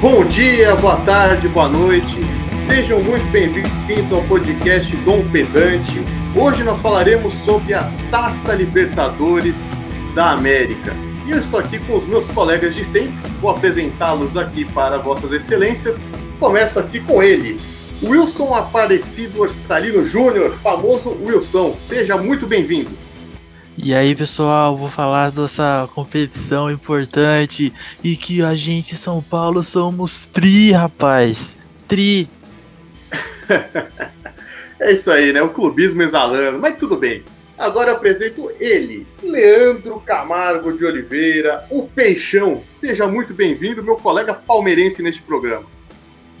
[0.00, 2.20] Bom dia, boa tarde, boa noite.
[2.58, 6.02] Sejam muito bem-vindos ao podcast Dom Pedante.
[6.34, 9.68] Hoje nós falaremos sobre a Taça Libertadores
[10.14, 10.96] da América.
[11.26, 13.30] E eu estou aqui com os meus colegas de sempre.
[13.42, 16.08] Vou apresentá-los aqui para vossas excelências.
[16.38, 17.60] Começo aqui com ele,
[18.02, 21.74] Wilson Aparecido Orstalino Júnior, famoso Wilson.
[21.76, 22.88] Seja muito bem-vindo.
[23.82, 27.72] E aí, pessoal, vou falar dessa competição importante
[28.04, 31.56] e que a gente, São Paulo, somos tri, rapaz.
[31.88, 32.28] Tri.
[34.78, 35.40] é isso aí, né?
[35.40, 37.22] O clubismo exalando, mas tudo bem.
[37.56, 42.62] Agora eu apresento ele, Leandro Camargo de Oliveira, o Peixão.
[42.68, 45.64] Seja muito bem-vindo, meu colega palmeirense neste programa.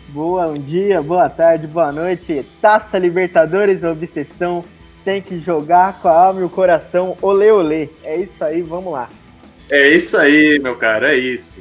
[0.08, 2.44] Bom dia, boa tarde, boa noite.
[2.60, 4.62] Taça Libertadores, obsessão.
[5.04, 7.16] Tem que jogar com a alma e o coração.
[7.22, 7.88] Olê, olê.
[8.02, 9.08] É isso aí, vamos lá.
[9.70, 11.58] É isso aí, meu cara, é isso.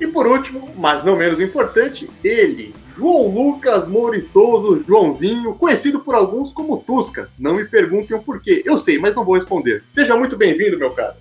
[0.00, 3.88] E por último, mas não menos importante, ele, João Lucas
[4.24, 7.28] Souza, Joãozinho, conhecido por alguns como Tusca.
[7.38, 8.62] Não me perguntem o porquê.
[8.64, 9.82] Eu sei, mas não vou responder.
[9.88, 11.16] Seja muito bem-vindo, meu cara.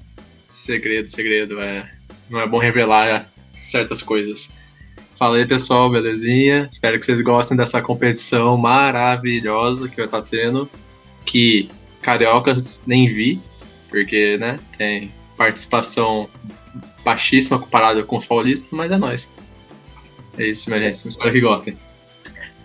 [0.50, 1.60] Segredo, segredo.
[1.60, 1.90] É...
[2.30, 4.52] Não é bom revelar certas coisas.
[5.18, 6.68] Fala aí, pessoal, belezinha?
[6.72, 10.70] Espero que vocês gostem dessa competição maravilhosa que vai estar tendo.
[11.28, 11.70] Que
[12.02, 13.40] cariocas nem vi,
[13.90, 16.30] porque, né, tem participação
[17.04, 19.30] baixíssima comparada com os paulistas, mas é nóis.
[20.38, 21.08] É isso, minha gente.
[21.08, 21.78] Espero que gostem.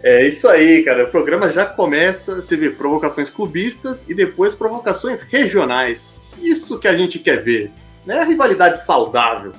[0.02, 1.04] É isso aí, cara.
[1.04, 6.14] O programa já começa, você vê provocações clubistas e depois provocações regionais.
[6.40, 7.70] Isso que a gente quer ver,
[8.04, 8.18] né?
[8.18, 9.52] A rivalidade saudável.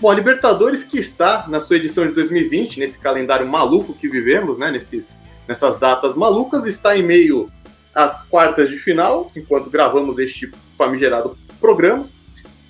[0.00, 4.58] Bom, a Libertadores que está na sua edição de 2020, nesse calendário maluco que vivemos,
[4.58, 4.70] né?
[4.70, 7.50] Nesses, nessas datas malucas, está em meio
[7.94, 12.08] às quartas de final, enquanto gravamos este famigerado programa.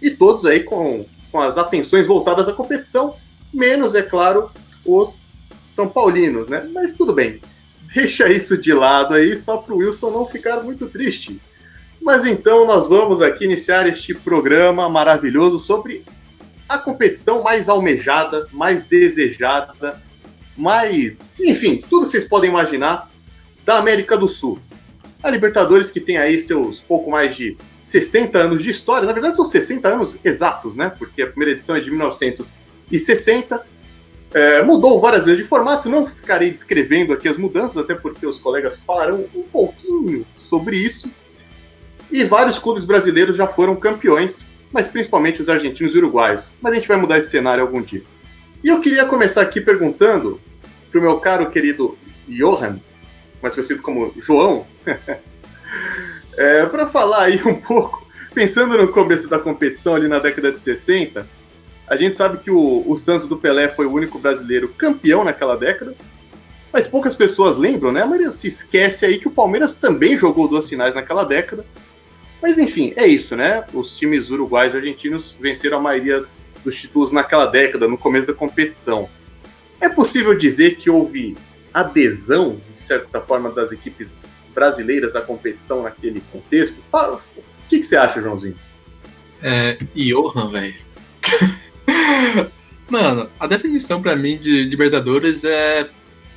[0.01, 3.15] E todos aí com, com as atenções voltadas à competição,
[3.53, 4.51] menos, é claro,
[4.85, 5.25] os
[5.67, 6.69] São Paulinos, né?
[6.73, 7.41] Mas tudo bem.
[7.95, 11.41] Deixa isso de lado aí, só para o Wilson não ficar muito triste.
[12.01, 16.03] Mas então nós vamos aqui iniciar este programa maravilhoso sobre
[16.69, 20.03] a competição mais almejada, mais desejada,
[20.57, 21.39] mais.
[21.41, 23.09] Enfim, tudo que vocês podem imaginar
[23.65, 24.59] da América do Sul.
[25.23, 29.37] A Libertadores, que tem aí seus pouco mais de 60 anos de história, na verdade
[29.37, 30.93] são 60 anos exatos, né?
[30.99, 33.73] Porque a primeira edição é de 1960
[34.35, 38.39] é, mudou várias vezes de formato, não ficarei descrevendo aqui as mudanças, até porque os
[38.39, 41.11] colegas falarão um pouquinho sobre isso.
[42.11, 46.51] E vários clubes brasileiros já foram campeões, mas principalmente os argentinos e uruguaios.
[46.61, 48.03] Mas a gente vai mudar esse cenário algum dia.
[48.65, 50.41] E eu queria começar aqui perguntando
[50.91, 51.97] para o meu caro querido
[52.29, 52.79] Johan,
[53.43, 54.67] mais conhecido como João,
[56.39, 60.61] é, para falar aí um pouco, pensando no começo da competição ali na década de
[60.61, 61.27] 60,
[61.89, 65.57] a gente sabe que o, o Santos do Pelé foi o único brasileiro campeão naquela
[65.57, 65.95] década,
[66.73, 68.01] mas poucas pessoas lembram, né?
[68.01, 71.67] A maioria se esquece aí que o Palmeiras também jogou duas finais naquela década.
[72.41, 73.65] Mas enfim, é isso, né?
[73.75, 76.25] Os times uruguais e argentinos venceram a maioria
[76.65, 79.09] dos títulos naquela década, no começo da competição.
[79.81, 81.37] É possível dizer que houve
[81.73, 84.19] adesão, de certa forma, das equipes
[84.55, 86.81] brasileiras à competição naquele contexto?
[86.93, 87.19] O
[87.69, 88.57] que, que você acha, Joãozinho?
[89.43, 90.75] É, Johan, velho.
[92.89, 95.89] Mano, a definição para mim de Libertadores é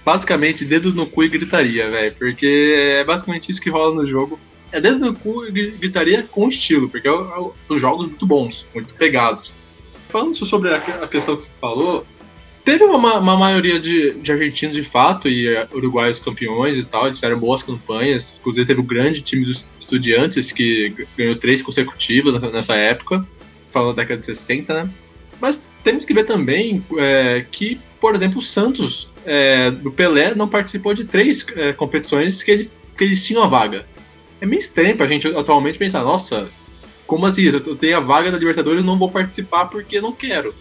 [0.05, 2.15] basicamente dedo no cu e gritaria, velho.
[2.17, 4.39] Porque é basicamente isso que rola no jogo.
[4.71, 8.65] É dedo no cu e gritaria com estilo, porque é é são jogos muito bons,
[8.73, 9.51] muito pegados.
[10.09, 12.05] Falando sobre a questão que você falou,
[12.65, 17.05] teve uma, uma maioria de, de, argentinos de fato e é, uruguaios campeões e tal,
[17.05, 18.39] eles fizeram boas campanhas.
[18.41, 23.25] Inclusive teve o grande time dos estudiantes que ganhou três consecutivas nessa época,
[23.69, 24.89] falando da década de 60, né?
[25.39, 30.47] Mas temos que ver também é, que, por exemplo, o Santos é, do Pelé não
[30.47, 33.85] participou de três é, competições que, ele, que eles tinham a vaga.
[34.41, 36.49] É meio estranho pra gente atualmente pensar, nossa,
[37.05, 37.43] como assim?
[37.43, 40.53] Eu tenho a vaga da Libertadores e não vou participar porque não quero.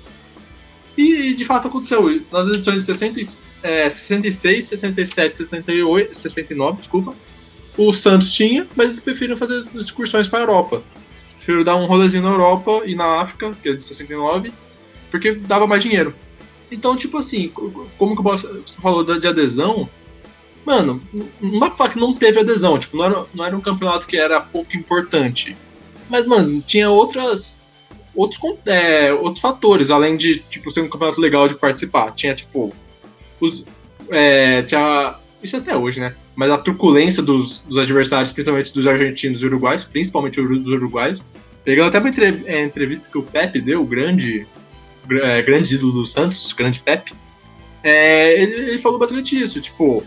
[0.97, 2.21] E de fato aconteceu.
[2.31, 3.21] Nas edições de 60,
[3.63, 7.15] é, 66, 67, 68, 69, desculpa,
[7.77, 10.83] o Santos tinha, mas eles preferiram fazer as excursões para a Europa.
[11.37, 14.53] Preferiram dar um rolezinho na Europa e na África, que é de 69,
[15.11, 16.15] porque dava mais dinheiro.
[16.71, 17.51] Então, tipo assim,
[17.99, 19.89] como que você falou de adesão,
[20.65, 21.03] mano,
[21.41, 24.07] não dá pra falar que não teve adesão, tipo, não era, não era um campeonato
[24.07, 25.57] que era pouco importante.
[26.09, 27.61] Mas, mano, tinha outras.
[28.15, 32.13] Outros, é, outros fatores, além de, tipo, ser um campeonato legal de participar.
[32.13, 32.73] Tinha, tipo.
[33.41, 33.65] Os,
[34.11, 35.17] é, tinha.
[35.43, 36.15] Isso até hoje, né?
[36.35, 41.23] Mas a truculência dos, dos adversários, principalmente dos argentinos e uruguaios, principalmente dos uruguaios.
[41.65, 42.11] Pegando até uma
[42.63, 44.47] entrevista que o Pepe deu, o grande
[45.11, 47.15] é, grande ídolo do Santos, grande Pepe,
[47.83, 50.03] é, ele, ele falou basicamente isso, tipo,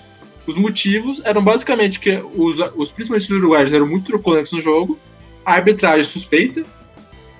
[0.46, 4.98] os motivos eram basicamente que os, os principalmente os uruguaios eram muito truculentos no jogo,
[5.46, 6.66] a arbitragem suspeita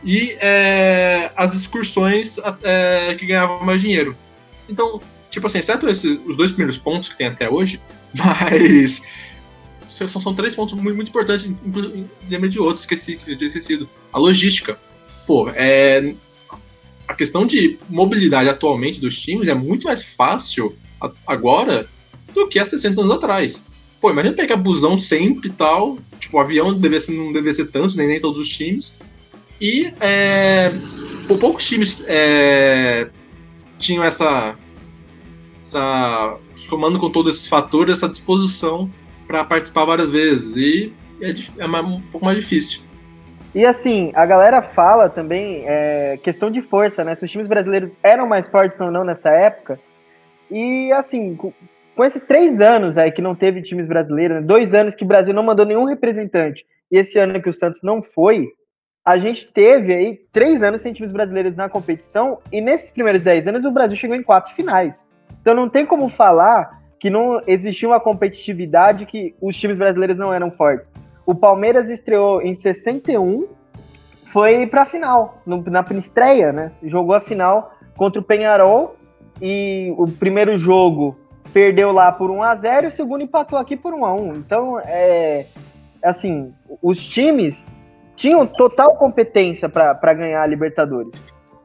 [0.04, 4.16] e é, as excursões é, que ganhavam mais dinheiro.
[4.70, 7.82] Então, tipo assim, exceto os dois primeiros pontos que tem até hoje,
[8.14, 9.02] mas
[9.88, 11.50] são, são três pontos muito, muito importantes,
[12.30, 13.90] lembra de outros esqueci, eu tinha esquecido.
[14.12, 14.78] A logística.
[15.26, 16.14] Pô, é,
[17.08, 20.76] a questão de mobilidade atualmente dos times é muito mais fácil
[21.26, 21.88] agora
[22.34, 23.64] do que há 60 anos atrás.
[24.00, 25.98] Pô, imagina pegar busão sempre e tal.
[26.20, 28.94] Tipo, o avião deve ser, não deve ser tanto, nem, nem todos os times.
[29.60, 30.70] E é,
[31.28, 33.10] por poucos times é,
[33.78, 34.56] tinham essa,
[35.62, 36.38] essa.
[36.56, 38.90] somando com todos esses fatores, essa disposição
[39.28, 40.58] para participar várias vezes.
[40.58, 42.82] E é, é um pouco mais difícil.
[43.56, 47.16] E assim, a galera fala também é, questão de força, né?
[47.16, 49.80] Se os times brasileiros eram mais fortes ou não nessa época.
[50.52, 51.52] E assim, com,
[51.96, 54.42] com esses três anos aí que não teve times brasileiros, né?
[54.44, 57.82] dois anos que o Brasil não mandou nenhum representante, e esse ano que o Santos
[57.82, 58.48] não foi,
[59.08, 63.48] a gente teve aí três anos sem times brasileiros na competição, e nesses primeiros dez
[63.48, 65.06] anos o Brasil chegou em quatro finais.
[65.40, 70.34] Então não tem como falar que não existia uma competitividade que os times brasileiros não
[70.34, 70.90] eram fortes.
[71.26, 73.48] O Palmeiras estreou em 61,
[74.26, 76.74] foi para a final, no, na estreia, né?
[76.84, 78.98] Jogou a final contra o Penharol
[79.42, 81.18] e o primeiro jogo
[81.54, 84.34] perdeu lá por 1 a 0 e o segundo empatou aqui por 1 a 1.
[84.34, 85.46] Então, é
[86.04, 87.66] assim, os times
[88.18, 91.14] tinham total competência para ganhar a Libertadores.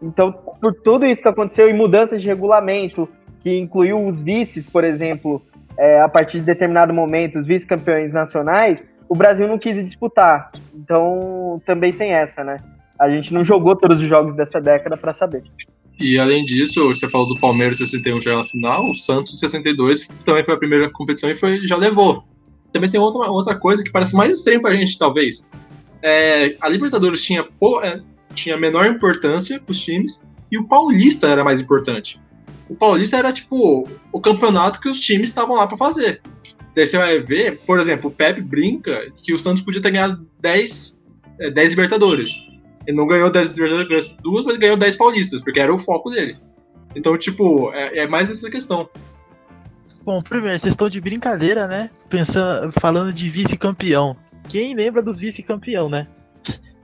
[0.00, 3.08] Então, por tudo isso que aconteceu e mudanças de regulamento,
[3.40, 5.42] que incluiu os vices, por exemplo,
[5.78, 10.52] é, a partir de determinado momento, os vice-campeões nacionais, o Brasil não quis disputar.
[10.74, 12.58] Então também tem essa, né?
[12.98, 15.42] A gente não jogou todos os jogos dessa década para saber.
[15.98, 20.44] E além disso, você falou do Palmeiras 61 já na final, o Santos 62 também
[20.44, 22.24] foi a primeira competição e foi, já levou.
[22.72, 25.46] Também tem outra, outra coisa que parece mais estranha pra gente, talvez.
[26.02, 27.46] É, a Libertadores tinha,
[27.82, 28.00] é,
[28.34, 32.20] tinha menor importância pros times e o Paulista era mais importante.
[32.68, 36.20] O Paulista era tipo o campeonato que os times estavam lá para fazer.
[36.74, 40.26] Daí você vai ver, por exemplo, o Pepe brinca que o Santos podia ter ganhado
[40.40, 41.00] 10,
[41.38, 42.32] 10 é, Libertadores.
[42.86, 46.38] Ele não ganhou 10 Libertadores, duas, mas ganhou 10 Paulistas, porque era o foco dele.
[46.96, 48.88] Então, tipo, é, é mais essa questão.
[50.04, 51.90] Bom, primeiro, vocês estão de brincadeira, né?
[52.08, 54.16] Pensando, falando de vice-campeão.
[54.52, 56.06] Quem lembra dos vice-campeão, né?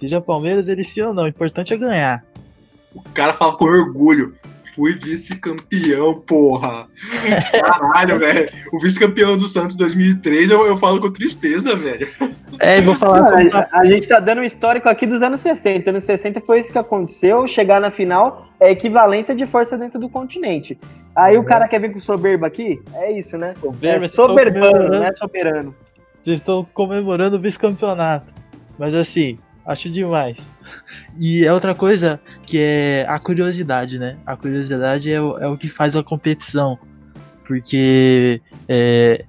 [0.01, 2.25] Seja Palmeiras, ele sim ou não, o importante é ganhar.
[2.95, 4.35] O cara fala com orgulho
[4.79, 6.87] fui vice-campeão, porra.
[7.51, 8.49] Caralho, velho.
[8.73, 12.09] O vice-campeão do Santos 2003 eu, eu falo com tristeza, velho.
[12.61, 13.25] É, vou falar.
[13.51, 15.91] Cara, a, a, gente tá dando um histórico aqui dos anos 60.
[15.91, 17.45] Anos 60 foi isso que aconteceu.
[17.49, 20.79] Chegar na final é equivalência de força dentro do continente.
[21.15, 21.43] Aí uhum.
[21.43, 22.81] o cara quer vir com soberba aqui?
[22.95, 23.55] É isso, né?
[23.61, 25.75] Soberba, é soberbano, não é soberano.
[26.29, 28.31] Vocês estão comemorando o vice-campeonato.
[28.79, 30.37] Mas assim, acho demais.
[31.19, 34.19] E é outra coisa que é a curiosidade, né?
[34.25, 36.79] A curiosidade é o, é o que faz a competição.
[37.45, 39.25] Porque é,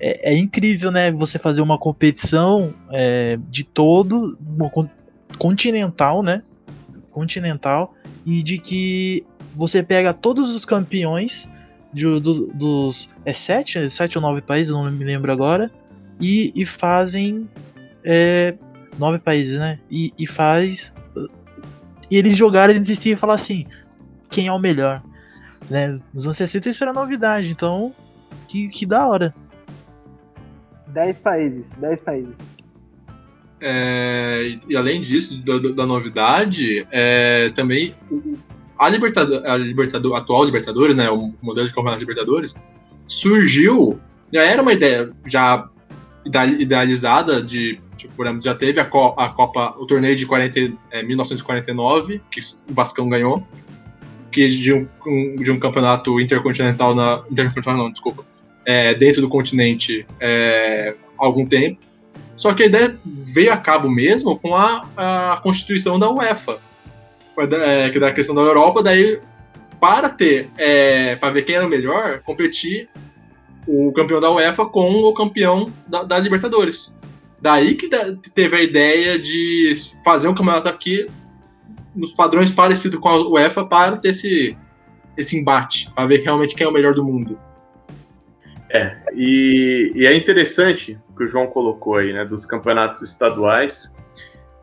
[0.00, 1.12] é, é incrível, né?
[1.12, 4.36] Você fazer uma competição é, de todo,
[5.38, 6.42] continental, né?
[7.12, 7.94] Continental,
[8.26, 11.46] e de que você pega todos os campeões
[11.92, 13.08] de, do, dos.
[13.24, 15.70] É sete, sete ou nove países, não me lembro agora,
[16.20, 17.48] e, e fazem
[18.04, 18.54] é,
[18.98, 19.78] nove países, né?
[19.90, 20.92] E, e faz.
[22.10, 23.66] E eles jogaram entre si e falar assim:
[24.30, 25.02] quem é o melhor?
[25.68, 25.98] Né?
[26.12, 27.94] Nos anos 60 isso era novidade, então.
[28.48, 29.34] Que, que da hora.
[30.88, 32.34] Dez países, dez países.
[33.60, 37.94] É, e, e, além disso, da, da novidade, é, também
[38.78, 42.54] a Libertador, a Libertador, atual Libertadores, né, o modelo de campeonato Libertadores,
[43.06, 43.98] surgiu,
[44.32, 45.68] já era uma ideia já
[46.24, 50.72] idealizada de Tipo, por exemplo, já teve a, Co a Copa, o torneio de 40,
[50.90, 53.46] é, 1949, que o Vascão ganhou,
[54.30, 57.24] que de um, um, de um campeonato intercontinental na.
[57.30, 58.24] Intercontinental não, desculpa.
[58.66, 61.80] É, dentro do continente é, algum tempo.
[62.36, 66.58] Só que a ideia veio a cabo mesmo com a, a constituição da UEFA,
[67.38, 69.20] é, que é da questão da Europa, daí
[69.80, 72.88] para ter, é, para ver quem era o melhor, competir
[73.66, 76.94] o campeão da UEFA com o campeão da, da Libertadores.
[77.40, 77.88] Daí que
[78.34, 81.06] teve a ideia de fazer um campeonato aqui
[81.94, 84.56] nos padrões parecidos com a UEFA para ter esse,
[85.16, 87.38] esse embate, para ver realmente quem é o melhor do mundo.
[88.70, 93.94] É, e, e é interessante o que o João colocou aí, né, dos campeonatos estaduais.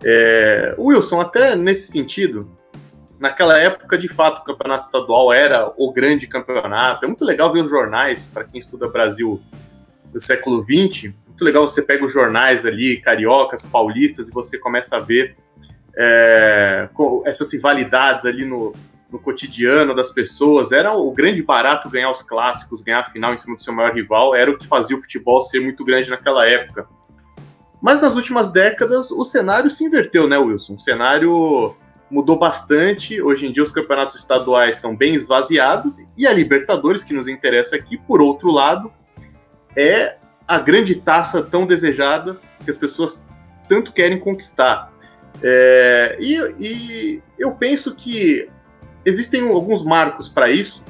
[0.04, 2.50] É, Wilson, até nesse sentido,
[3.22, 7.06] naquela época, de fato, o campeonato estadual era o grande campeonato.
[7.06, 9.40] É muito legal ver os jornais, para quem estuda Brasil
[10.12, 11.14] do século XX.
[11.28, 15.38] Muito legal você pega os jornais ali, cariocas, paulistas, e você começa a ver
[15.96, 16.90] é,
[17.24, 18.74] essas rivalidades ali no,
[19.12, 20.72] no cotidiano das pessoas.
[20.72, 23.94] Era o grande barato ganhar os clássicos, ganhar a final em cima do seu maior
[23.94, 26.88] rival, era o que fazia o futebol ser muito grande naquela época.
[27.80, 30.74] Mas nas últimas décadas o cenário se inverteu, né, Wilson?
[30.74, 31.76] O cenário
[32.12, 33.22] mudou bastante.
[33.22, 37.76] Hoje em dia os campeonatos estaduais são bem esvaziados e a Libertadores, que nos interessa
[37.76, 38.92] aqui, por outro lado,
[39.76, 43.28] é a grande taça tão desejada que as pessoas
[43.70, 44.92] tanto querem conquistar.
[45.42, 48.50] É, e, e eu penso que
[49.06, 50.84] existem alguns marcos para isso.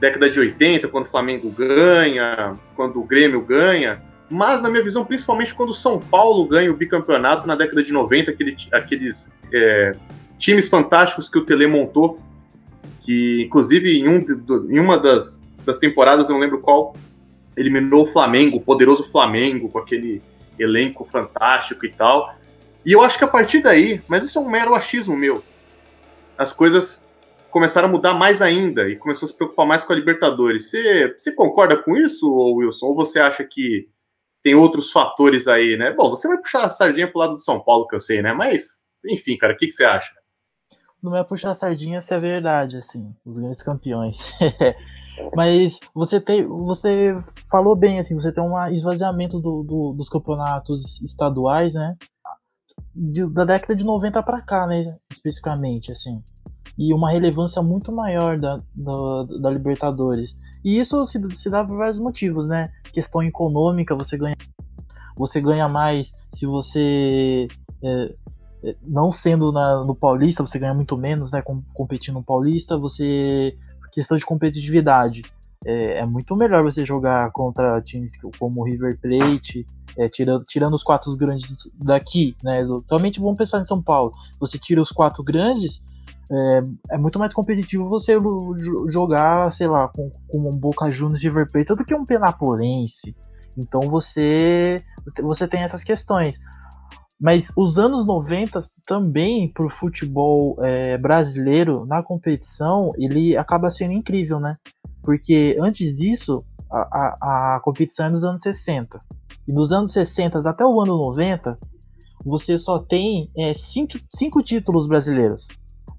[0.00, 5.04] Década de 80, quando o Flamengo ganha, quando o Grêmio ganha, mas na minha visão,
[5.04, 9.92] principalmente quando o São Paulo ganha o bicampeonato na década de 90, aquele, aqueles é,
[10.44, 12.20] times fantásticos que o Tele montou,
[13.00, 14.24] que inclusive em, um,
[14.68, 16.94] em uma das, das temporadas, eu não lembro qual,
[17.56, 20.20] eliminou o Flamengo, o poderoso Flamengo, com aquele
[20.58, 22.34] elenco fantástico e tal.
[22.84, 25.42] E eu acho que a partir daí, mas isso é um mero achismo meu,
[26.36, 27.08] as coisas
[27.50, 30.68] começaram a mudar mais ainda e começou a se preocupar mais com a Libertadores.
[30.68, 32.86] Você, você concorda com isso, Wilson?
[32.86, 33.88] Ou você acha que
[34.42, 35.94] tem outros fatores aí, né?
[35.96, 38.34] Bom, você vai puxar a sardinha pro lado do São Paulo, que eu sei, né?
[38.34, 38.70] Mas,
[39.06, 40.12] enfim, cara, o que, que você acha?
[41.04, 44.16] Não é puxar sardinha se é verdade, assim, os grandes campeões.
[45.36, 47.14] Mas você tem, você
[47.50, 51.94] falou bem, assim, você tem um esvaziamento do, do, dos campeonatos estaduais, né?
[52.94, 54.96] De, da década de 90 para cá, né?
[55.12, 56.22] Especificamente, assim
[56.76, 60.36] e uma relevância muito maior da, da, da Libertadores.
[60.64, 62.66] E isso se, se, dá por vários motivos, né?
[62.92, 64.36] Questão econômica, você ganha,
[65.16, 67.46] você ganha mais se você.
[67.82, 68.14] É,
[68.82, 71.42] não sendo na, no Paulista, você ganha muito menos, né?
[71.42, 73.56] Com, competindo no Paulista, você.
[73.92, 75.22] Questão de competitividade.
[75.64, 79.64] É, é, muito melhor você jogar contra times como o River Plate,
[79.96, 82.58] é, tirando, tirando os quatro grandes daqui, né?
[82.64, 84.12] Vamos pensar em São Paulo.
[84.40, 85.80] Você tira os quatro grandes,
[86.30, 88.16] é, é, muito mais competitivo você
[88.88, 93.14] jogar, sei lá, com, com um Boca Juniors River Plate do que um Penapolense.
[93.56, 94.82] Então você,
[95.22, 96.36] você tem essas questões.
[97.20, 103.92] Mas os anos 90 também para o futebol é, brasileiro na competição, ele acaba sendo
[103.92, 104.56] incrível, né?
[105.02, 109.00] Porque antes disso, a, a, a competição é nos anos 60.
[109.46, 111.58] E dos anos 60 até o ano 90,
[112.24, 115.46] você só tem é, cinco, cinco títulos brasileiros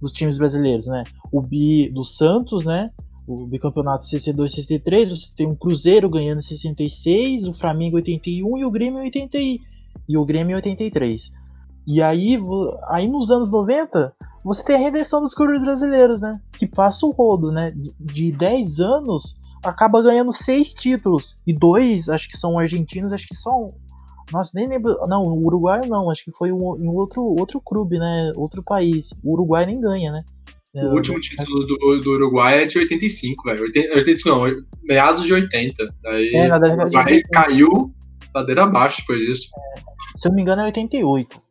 [0.02, 1.04] dos times brasileiros, né?
[1.32, 2.92] O bi do Santos, né?
[3.28, 8.72] O bicampeonato 62 63, você tem um Cruzeiro ganhando 66, o Flamengo 81 e o
[8.72, 9.38] Grêmio 80
[10.08, 11.32] e o Grêmio 83.
[11.88, 12.38] E aí,
[12.90, 16.40] aí nos anos 90, você tem a redenção dos clubes brasileiros, né?
[16.58, 17.70] Que passa o rodo, né?
[17.70, 21.36] De, de 10 anos, acaba ganhando 6 títulos.
[21.46, 23.70] E dois, acho que são argentinos, acho que só
[24.32, 24.98] nossa, nem lembro.
[25.08, 28.32] Não, o Uruguai não, acho que foi um, em outro, outro clube, né?
[28.36, 29.10] Outro país.
[29.24, 30.24] O Uruguai nem ganha, né?
[30.74, 33.62] O é, último título do, do Uruguai é de 85, velho.
[33.64, 34.44] 85 não,
[34.84, 35.86] meados de 80.
[36.04, 37.94] Daí é, o Uruguai caiu
[38.36, 39.50] ladeira abaixo depois disso.
[40.18, 41.42] Se eu não me engano é 88.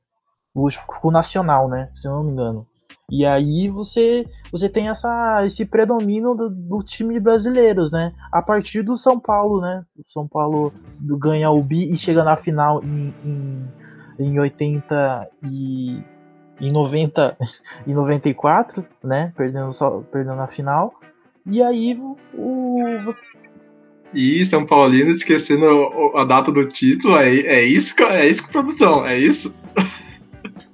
[0.54, 0.68] O,
[1.02, 1.90] o Nacional, né?
[1.94, 2.66] Se eu não me engano.
[3.10, 8.14] E aí você você tem essa, esse predomínio do, do, time brasileiros, né?
[8.32, 9.84] A partir do São Paulo, né?
[9.96, 13.68] O São Paulo ganha o bi e chega na final em, em,
[14.18, 16.02] em 80 e
[16.60, 17.36] em 90
[17.86, 19.32] e 94, né?
[19.36, 20.94] Perdendo só perdendo a final.
[21.46, 22.00] E aí
[22.32, 22.82] o
[24.14, 25.66] e São Paulino esquecendo
[26.14, 29.56] a data do título, é, é isso, é isso, produção, é isso.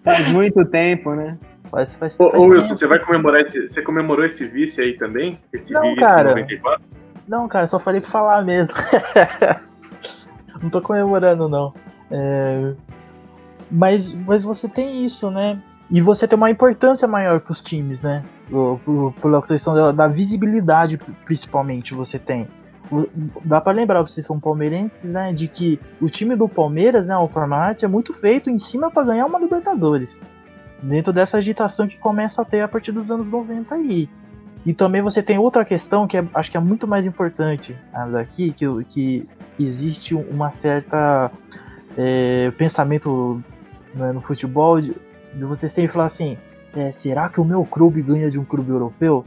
[0.04, 1.38] Faz muito tempo, né?
[1.70, 5.38] Faz, faz, ô, ô Wilson, você vai comemorar esse, você comemorou esse vice aí também?
[5.52, 6.82] Esse não, vice cara, 94?
[7.28, 8.72] Não, cara, só falei pra falar mesmo.
[10.60, 11.72] não tô comemorando, não.
[12.10, 12.74] É...
[13.70, 15.62] Mas, mas você tem isso, né?
[15.90, 18.22] E você tem uma importância maior pros times, né?
[18.48, 22.48] Por, por, pela questão da, da visibilidade, principalmente, você tem
[23.44, 27.28] dá para lembrar, vocês são palmeirenses, né, de que o time do Palmeiras, né, o
[27.28, 30.10] formato é muito feito em cima para ganhar uma Libertadores
[30.82, 34.08] dentro dessa agitação que começa a ter a partir dos anos 90 aí.
[34.64, 37.76] E também você tem outra questão que é, acho que é muito mais importante
[38.12, 39.28] daqui, que, que
[39.58, 41.30] existe uma certa
[41.96, 43.42] é, pensamento
[43.94, 44.94] né, no futebol de,
[45.34, 46.36] de vocês terem que falar assim,
[46.76, 49.24] é, será que o meu clube ganha de um clube europeu?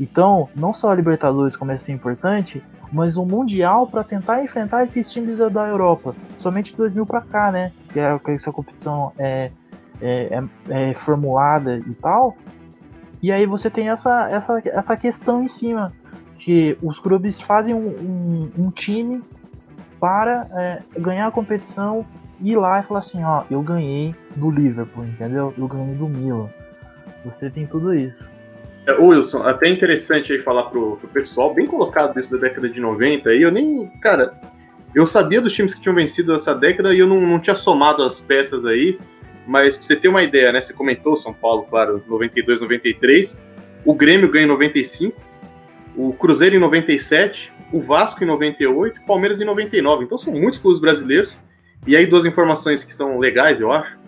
[0.00, 4.84] Então, não só a Libertadores começa a ser importante, mas o Mundial para tentar enfrentar
[4.84, 6.14] esses times da Europa.
[6.38, 7.72] Somente de 2000 para cá, né?
[7.92, 9.50] Que é essa competição é,
[10.00, 12.36] é, é, é, formulada e tal,
[13.22, 15.92] E aí você tem essa, essa, essa questão em cima,
[16.38, 19.22] que os clubes fazem um, um, um time
[19.98, 22.06] para é, ganhar a competição
[22.40, 25.52] ir lá e falar assim, ó, eu ganhei do Liverpool, entendeu?
[25.58, 26.48] Eu ganhei do Milan.
[27.24, 28.30] Você tem tudo isso.
[28.88, 32.80] É, Wilson, até interessante aí falar pro, pro pessoal, bem colocado isso da década de
[32.80, 34.32] 90 aí, eu nem, cara,
[34.94, 38.02] eu sabia dos times que tinham vencido essa década e eu não, não tinha somado
[38.02, 38.98] as peças aí,
[39.46, 43.44] mas pra você ter uma ideia, né, você comentou São Paulo, claro, 92, 93,
[43.84, 45.20] o Grêmio ganha em 95,
[45.94, 50.58] o Cruzeiro em 97, o Vasco em 98, o Palmeiras em 99, então são muitos
[50.58, 51.38] clubes brasileiros,
[51.86, 53.98] e aí duas informações que são legais, eu acho,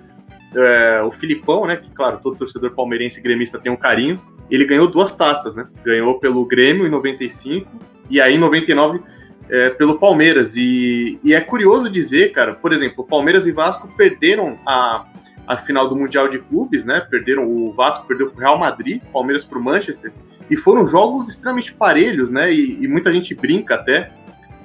[0.56, 4.18] é, o Filipão, né, que claro, todo torcedor palmeirense e gremista tem um carinho,
[4.50, 5.66] ele ganhou duas taças, né?
[5.85, 7.71] Ganhou pelo Grêmio em 95
[8.09, 9.00] e aí em 99
[9.49, 10.57] é, pelo Palmeiras.
[10.57, 15.07] E, e, é curioso dizer, cara, por exemplo, Palmeiras e Vasco perderam a,
[15.47, 17.00] a final do Mundial de Clubes, né?
[17.00, 20.12] Perderam, o Vasco perdeu pro Real Madrid, Palmeiras pro Manchester,
[20.49, 22.52] e foram jogos extremamente parelhos, né?
[22.52, 24.11] E, e muita gente brinca até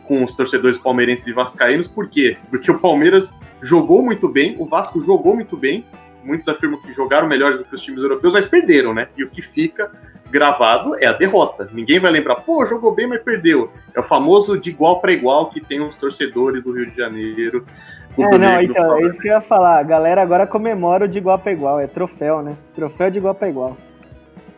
[0.07, 2.37] com os torcedores palmeirenses e vascaínos, por quê?
[2.49, 5.83] Porque o Palmeiras jogou muito bem, o Vasco jogou muito bem,
[6.25, 9.07] muitos afirmam que jogaram melhores do que os times europeus, mas perderam, né?
[9.15, 9.91] E o que fica
[10.29, 11.69] gravado é a derrota.
[11.71, 13.71] Ninguém vai lembrar, pô, jogou bem, mas perdeu.
[13.93, 17.65] É o famoso de igual para igual que tem os torcedores do Rio de Janeiro.
[18.17, 19.79] É, não, então, é isso que eu ia falar.
[19.79, 22.53] A galera agora comemora o de igual para igual, é troféu, né?
[22.73, 23.77] Troféu de igual para igual.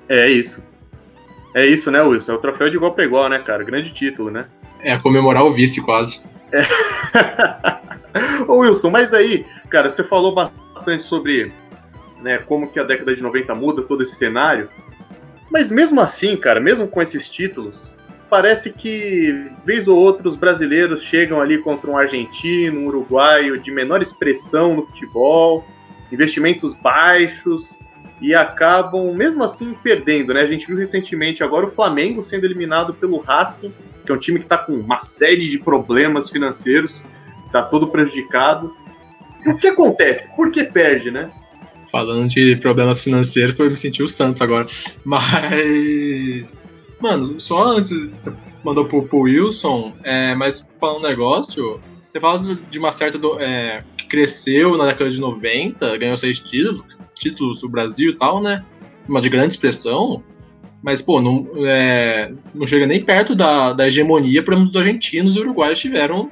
[0.08, 0.66] É isso.
[1.54, 2.34] É isso, né, Wilson?
[2.34, 3.64] É o troféu de igual para igual, né, cara?
[3.64, 4.46] Grande título, né?
[4.82, 6.22] É, comemorar o vice quase.
[6.52, 6.62] É.
[8.48, 11.52] Ô, Wilson, mas aí, cara, você falou bastante sobre
[12.22, 14.70] né, como que a década de 90 muda todo esse cenário.
[15.52, 17.96] Mas mesmo assim, cara, mesmo com esses títulos,
[18.30, 23.72] parece que, vez ou outra, os brasileiros chegam ali contra um argentino, um uruguaio de
[23.72, 25.66] menor expressão no futebol,
[26.12, 27.80] investimentos baixos,
[28.22, 30.42] e acabam, mesmo assim, perdendo, né?
[30.42, 33.72] A gente viu recentemente agora o Flamengo sendo eliminado pelo Racing,
[34.06, 37.04] que é um time que está com uma série de problemas financeiros,
[37.46, 38.76] está todo prejudicado.
[39.48, 40.28] O que acontece?
[40.36, 41.30] Por que perde, né?
[41.90, 44.68] Falando de problemas financeiros, eu me senti o Santos agora.
[45.06, 46.54] Mas.
[47.00, 48.34] Mano, só antes, você
[48.64, 53.18] mandou pro, pro Wilson, é, mas falando um negócio, você fala de uma certa.
[53.18, 58.18] Do, é, que cresceu na década de 90, ganhou seis títulos, títulos do Brasil e
[58.18, 58.66] tal, né?
[59.08, 60.22] Uma de grande expressão.
[60.84, 65.36] Mas, pô, não, é, não chega nem perto da, da hegemonia, por exemplo, dos argentinos
[65.36, 66.30] e uruguaios tiveram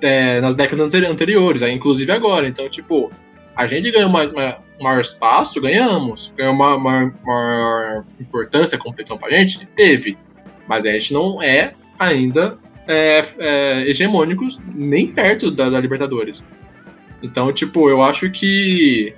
[0.00, 2.48] é, nas décadas anteriores, inclusive agora.
[2.48, 3.10] Então, tipo,
[3.56, 4.30] a gente ganhou mais,
[4.80, 6.32] maior espaço, ganhamos.
[6.36, 9.66] Ganhou uma maior, maior importância competição pra gente?
[9.74, 10.16] Teve.
[10.68, 16.44] Mas a gente não é ainda é, é, hegemônicos nem perto da, da, Libertadores.
[17.22, 19.14] Então, tipo, eu acho que.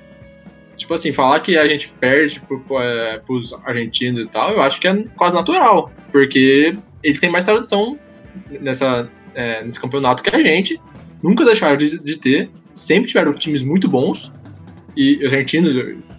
[0.76, 4.78] Tipo assim, falar que a gente perde pro, é, pros argentinos e tal, eu acho
[4.78, 5.90] que é quase natural.
[6.12, 7.98] Porque eles têm mais tradição
[8.60, 10.80] nessa, é, nesse campeonato que a gente.
[11.22, 14.30] Nunca deixaram de, de ter sempre tiveram times muito bons.
[14.96, 15.74] E os argentinos,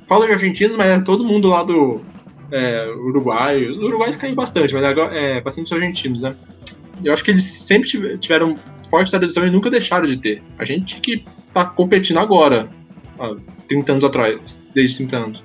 [0.08, 2.02] falo de argentinos, mas é todo mundo lá do
[2.52, 3.66] é, Uruguai.
[3.66, 6.36] Os uruguaios caem bastante, mas agora é bastante os argentinos, né?
[7.04, 8.58] Eu acho que eles sempre tiveram
[8.90, 10.44] forte tradição e nunca deixaram de ter.
[10.58, 12.70] A gente que tá competindo agora,
[13.20, 13.36] há
[13.68, 15.44] 30 anos atrás, desde 30 anos.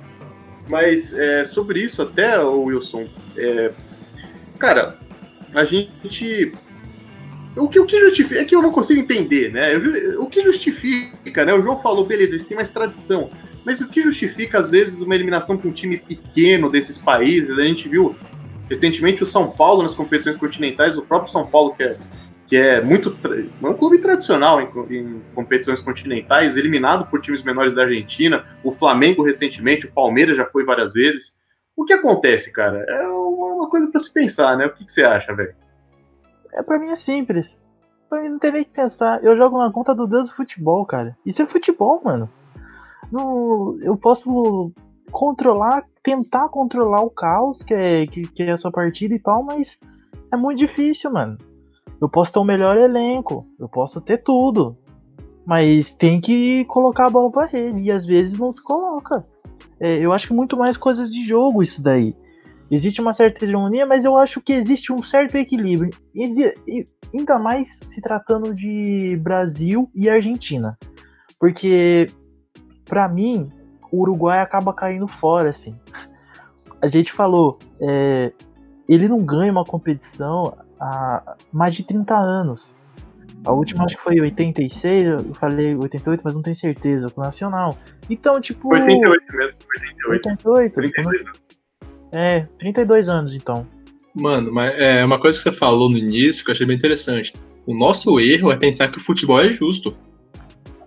[0.68, 3.06] Mas é, sobre isso, até, Wilson,
[3.36, 3.72] é,
[4.58, 4.96] cara,
[5.54, 6.52] a gente
[7.56, 8.40] o que, o que justifica.
[8.40, 9.76] É que eu não consigo entender, né?
[10.18, 11.52] O que justifica, né?
[11.52, 13.30] O João falou, beleza, eles têm mais tradição.
[13.64, 17.58] Mas o que justifica, às vezes, uma eliminação com um time pequeno desses países?
[17.58, 18.16] A gente viu
[18.68, 21.98] recentemente o São Paulo nas competições continentais, o próprio São Paulo, que é,
[22.46, 23.16] que é muito.
[23.62, 28.44] É um clube tradicional em, em competições continentais, eliminado por times menores da Argentina.
[28.64, 31.40] O Flamengo recentemente, o Palmeiras já foi várias vezes.
[31.76, 32.84] O que acontece, cara?
[32.88, 34.66] É uma coisa para se pensar, né?
[34.66, 35.54] O que, que você acha, velho?
[36.52, 37.46] É, pra mim é simples.
[38.08, 39.22] Pra mim não tem nem que pensar.
[39.24, 41.16] Eu jogo na conta do Deus do futebol, cara.
[41.24, 42.28] Isso é futebol, mano.
[43.10, 44.72] No, eu posso
[45.10, 49.78] controlar, tentar controlar o caos que é, que, que é essa partida e tal, mas
[50.32, 51.36] é muito difícil, mano.
[52.00, 54.76] Eu posso ter o melhor elenco, eu posso ter tudo.
[55.44, 57.82] Mas tem que colocar a bola pra rede.
[57.82, 59.24] E às vezes não se coloca.
[59.80, 62.14] É, eu acho que muito mais coisas de jogo isso daí.
[62.72, 65.90] Existe uma certa hegemonia, mas eu acho que existe um certo equilíbrio.
[66.14, 70.78] E ainda mais se tratando de Brasil e Argentina.
[71.38, 72.06] Porque,
[72.86, 73.52] para mim,
[73.90, 75.78] o Uruguai acaba caindo fora, assim.
[76.80, 78.32] A gente falou, é,
[78.88, 82.72] ele não ganha uma competição há mais de 30 anos.
[83.44, 87.24] A última acho que foi 86, eu falei 88, mas não tenho certeza, com o
[87.24, 87.76] Nacional.
[88.08, 88.72] Então, tipo.
[88.72, 89.58] 88 mesmo,
[90.08, 90.10] 88.
[90.10, 90.74] 88.
[90.74, 91.52] 32 anos.
[92.12, 93.66] É, 32 anos então.
[94.14, 97.32] Mano, mas é uma coisa que você falou no início que eu achei bem interessante.
[97.66, 99.92] O nosso erro é pensar que o futebol é justo.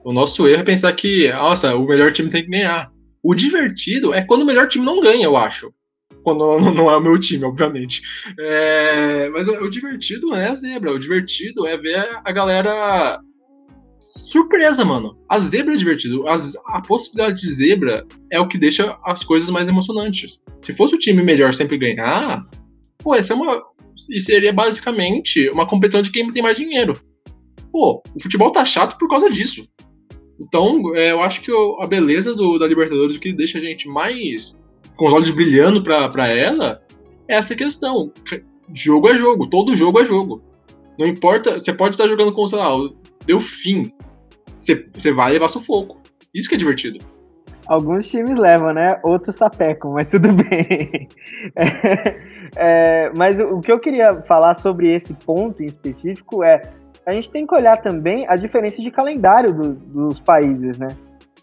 [0.03, 2.91] O nosso erro é pensar que, nossa, o melhor time tem que ganhar.
[3.23, 5.73] O divertido é quando o melhor time não ganha, eu acho.
[6.21, 8.01] Quando não é o meu time, obviamente.
[8.39, 10.91] É, mas o, divertido é a zebra.
[10.91, 13.19] O divertido é ver a galera
[14.15, 15.17] surpresa, mano.
[15.30, 16.28] A zebra é divertido.
[16.28, 20.41] As- a possibilidade de zebra é o que deixa as coisas mais emocionantes.
[20.60, 22.45] Se fosse o time melhor sempre ganhar,
[22.99, 23.62] pô, essa é uma.
[24.12, 26.99] E seria basicamente uma competição de quem tem mais dinheiro.
[27.71, 29.67] Pô, o futebol tá chato por causa disso.
[30.39, 33.62] Então, é, eu acho que o- a beleza do- da Libertadores, o que deixa a
[33.62, 34.60] gente mais
[34.97, 36.82] com os olhos brilhando pra, pra ela,
[37.28, 38.12] é essa questão.
[38.73, 40.41] Jogo é jogo, todo jogo é jogo.
[40.99, 42.69] Não importa, você pode estar jogando com, sei lá,
[43.25, 43.91] Delfim.
[44.57, 46.01] Você, você vai levar sufoco.
[46.33, 46.99] Isso que é divertido.
[47.67, 48.99] Alguns times levam, né?
[49.03, 51.07] Outros sapecam, mas tudo bem.
[52.55, 56.61] É, mas o o que eu queria falar sobre esse ponto em específico é
[57.05, 60.88] a gente tem que olhar também a diferença de calendário do- dos países, né?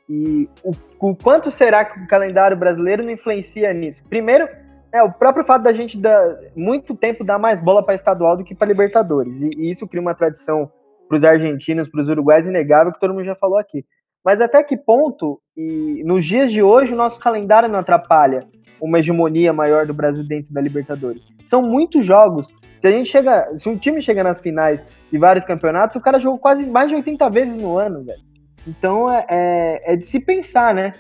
[0.09, 4.03] E o, o quanto será que o calendário brasileiro não influencia nisso?
[4.09, 4.49] Primeiro,
[4.93, 8.45] é o próprio fato da gente dar muito tempo dar mais bola para estadual do
[8.45, 9.41] que para Libertadores.
[9.41, 10.71] E, e isso cria uma tradição
[11.13, 13.85] para os argentinos, para os uruguais, inegável, que todo mundo já falou aqui.
[14.25, 18.47] Mas até que ponto, e nos dias de hoje, o nosso calendário não atrapalha
[18.81, 21.27] uma hegemonia maior do Brasil dentro da Libertadores?
[21.45, 22.47] São muitos jogos.
[22.81, 26.19] Se a gente chega, se um time chega nas finais de vários campeonatos, o cara
[26.19, 28.23] jogou quase mais de 80 vezes no ano, velho.
[28.67, 30.95] Então é, é, é de se pensar, né?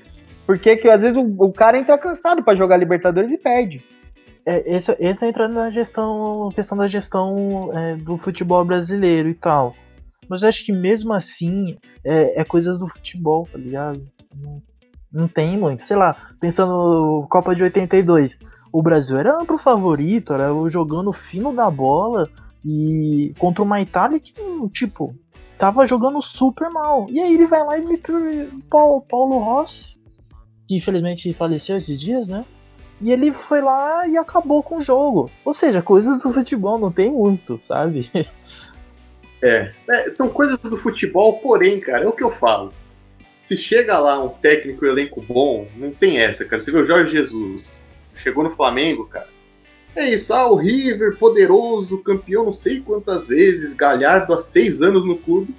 [0.44, 3.82] Porque que às vezes o, o cara entra cansado para jogar Libertadores e perde.
[4.44, 9.74] É, esse, esse entrando na gestão, questão da gestão é, do futebol brasileiro e tal.
[10.28, 14.02] Mas acho que mesmo assim é, é coisas do futebol, tá ligado?
[14.34, 14.62] Não,
[15.12, 15.84] não tem muito.
[15.84, 18.36] Sei lá, pensando Copa de 82,
[18.72, 22.28] o Brasil era amplo favorito, era jogando fino da bola
[22.64, 24.32] e contra uma Itália que,
[24.72, 25.14] tipo,
[25.58, 27.06] tava jogando super mal.
[27.10, 29.96] E aí ele vai lá e o Paulo, Paulo Rossi,
[30.66, 32.44] que infelizmente faleceu esses dias, né?
[33.00, 35.28] E ele foi lá e acabou com o jogo.
[35.44, 38.10] Ou seja, coisas do futebol não tem muito, sabe?
[39.42, 42.72] É, é, são coisas do futebol, porém, cara, é o que eu falo.
[43.40, 46.60] Se chega lá um técnico e elenco bom, não tem essa, cara.
[46.60, 47.82] Você vê o Jorge Jesus,
[48.14, 49.28] chegou no Flamengo, cara.
[49.96, 55.04] É isso, ah, o River, poderoso, campeão não sei quantas vezes, Galhardo há seis anos
[55.04, 55.54] no clube.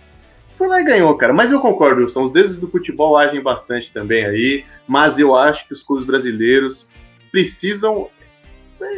[0.58, 1.34] Foi lá e ganhou, cara.
[1.34, 5.68] Mas eu concordo, Wilson, os deuses do futebol agem bastante também aí, mas eu acho
[5.68, 6.90] que os clubes brasileiros
[7.30, 8.08] precisam,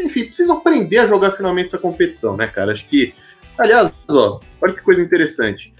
[0.01, 2.71] enfim, precisam aprender a jogar finalmente essa competição, né, cara?
[2.71, 3.15] Acho que
[3.57, 5.73] Aliás, ó, olha que coisa interessante.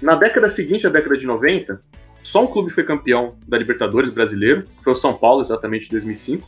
[0.00, 1.80] Na década seguinte, a década de 90,
[2.22, 5.90] só um clube foi campeão da Libertadores brasileiro, que foi o São Paulo, exatamente em
[5.90, 6.46] 2005.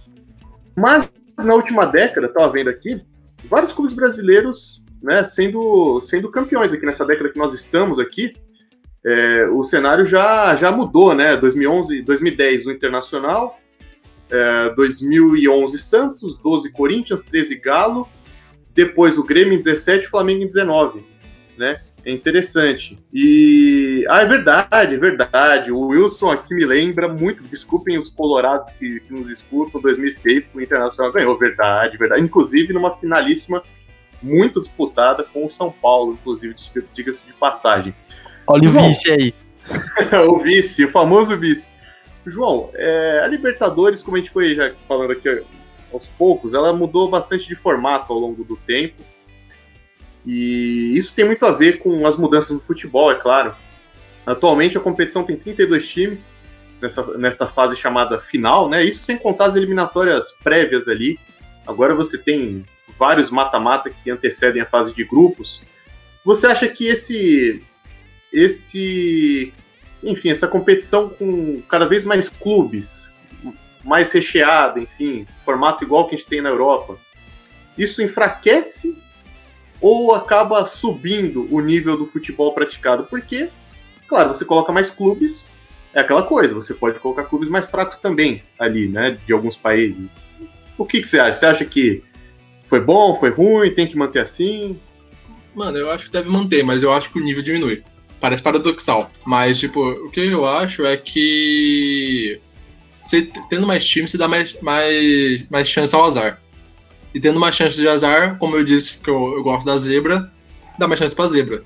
[0.76, 1.10] Mas
[1.44, 3.02] na última década, estava vendo aqui,
[3.48, 8.34] vários clubes brasileiros né, sendo, sendo campeões aqui nessa década que nós estamos aqui.
[9.04, 11.36] É, o cenário já, já mudou, né?
[11.36, 13.58] 2011, 2010 o Internacional,
[14.30, 18.08] é, 2011 Santos, 12 Corinthians, 13 Galo,
[18.72, 21.04] depois o Grêmio em 17 e Flamengo em 19,
[21.56, 21.80] né?
[22.04, 22.98] É interessante.
[23.12, 24.04] E.
[24.08, 25.70] Ah, é verdade, é verdade.
[25.70, 27.44] O Wilson aqui me lembra muito.
[27.44, 29.80] Desculpem os colorados que, que nos escutam.
[29.80, 31.38] 2006, que o Internacional ganhou.
[31.38, 32.22] Verdade, verdade.
[32.22, 33.62] Inclusive numa finalíssima
[34.20, 36.54] muito disputada com o São Paulo, inclusive,
[36.92, 37.94] diga-se de passagem.
[38.46, 38.88] Olha o João.
[38.88, 39.34] vice aí.
[40.28, 41.68] o vice, o famoso vice.
[42.24, 45.42] João, é, a Libertadores, como a gente foi já falando aqui
[45.92, 49.02] aos poucos, ela mudou bastante de formato ao longo do tempo.
[50.24, 53.54] E isso tem muito a ver com as mudanças no futebol, é claro.
[54.24, 56.34] Atualmente a competição tem 32 times
[56.80, 58.84] nessa, nessa fase chamada final, né?
[58.84, 61.18] Isso sem contar as eliminatórias prévias ali.
[61.66, 62.64] Agora você tem
[62.98, 65.62] vários mata-mata que antecedem a fase de grupos.
[66.24, 67.62] Você acha que esse
[68.32, 69.52] esse
[70.02, 73.10] enfim, essa competição com cada vez mais clubes,
[73.84, 76.98] mais recheada, enfim, formato igual que a gente tem na Europa,
[77.76, 79.01] isso enfraquece
[79.82, 83.04] ou acaba subindo o nível do futebol praticado?
[83.04, 83.50] Porque,
[84.06, 85.50] claro, você coloca mais clubes,
[85.92, 90.30] é aquela coisa, você pode colocar clubes mais fracos também ali, né, de alguns países.
[90.78, 91.32] O que, que você acha?
[91.32, 92.02] Você acha que
[92.66, 94.78] foi bom, foi ruim, tem que manter assim?
[95.54, 97.82] Mano, eu acho que deve manter, mas eu acho que o nível diminui.
[98.18, 99.10] Parece paradoxal.
[99.26, 102.40] Mas, tipo, o que eu acho é que.
[102.96, 106.41] Você tendo mais time, você dá mais, mais, mais chance ao azar.
[107.14, 110.30] E tendo mais chance de azar, como eu disse que eu, eu gosto da zebra,
[110.78, 111.62] dá mais chance pra zebra.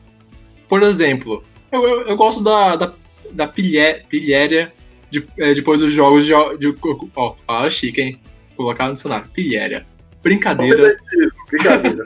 [0.69, 2.93] por exemplo, eu, eu, eu gosto da, da,
[3.33, 4.73] da pilhé, pilhéria
[5.11, 6.33] de, é, depois dos jogos de.
[6.59, 6.75] de
[7.15, 8.21] ó, fala chique, hein?
[8.57, 9.29] Colocar no dicionário.
[9.31, 9.87] Pilhéria.
[10.23, 10.97] Brincadeira.
[11.49, 12.05] Brincadeira,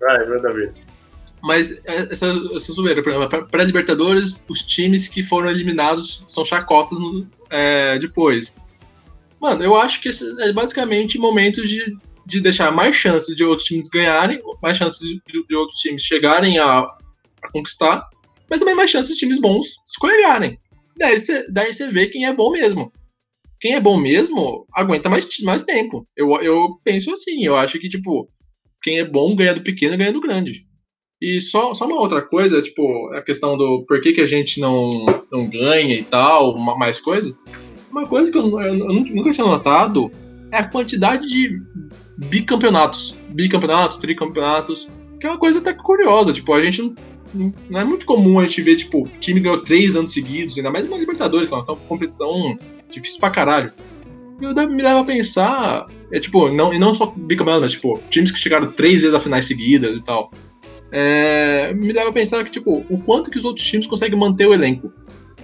[0.00, 0.72] vai, manda ver.
[1.42, 6.44] Mas é, essa, essa zoeira, por exemplo, para Libertadores, os times que foram eliminados são
[6.44, 8.56] chacotas no, é, depois.
[9.40, 11.96] Mano, eu acho que é basicamente momentos de,
[12.28, 16.58] de deixar mais chances de outros times ganharem, mais chances de, de outros times chegarem
[16.58, 18.06] a, a, conquistar,
[18.50, 20.58] mas também mais chances de times bons escolherem.
[20.96, 22.92] Daí você daí vê quem é bom mesmo.
[23.58, 26.06] Quem é bom mesmo aguenta mais, mais tempo.
[26.14, 28.28] Eu, eu penso assim, eu acho que, tipo,
[28.82, 30.66] quem é bom ganha do pequeno ganha do grande.
[31.20, 34.60] E só, só uma outra coisa, tipo, a questão do por que, que a gente
[34.60, 37.36] não, não ganha e tal, mais coisa.
[37.90, 40.10] Uma coisa que eu, eu, eu, nunca tinha notado
[40.52, 41.58] é a quantidade de
[42.18, 43.14] bicampeonatos.
[43.30, 44.88] Bicampeonatos, tricampeonatos.
[45.18, 46.32] Que é uma coisa até curiosa.
[46.32, 46.94] Tipo, a gente
[47.34, 50.70] não, não é muito comum a gente ver, tipo, time ganhou três anos seguidos, ainda
[50.70, 52.58] mais uma Libertadores, que é uma competição
[52.90, 53.72] difícil pra caralho.
[54.40, 58.30] Eu me leva a pensar, é tipo, não, e não só bicampeonato, mas tipo, times
[58.30, 60.30] que chegaram três vezes a finais seguidas e tal
[60.90, 64.46] é, me leva a pensar que, tipo, o quanto que os outros times conseguem manter
[64.46, 64.92] o elenco.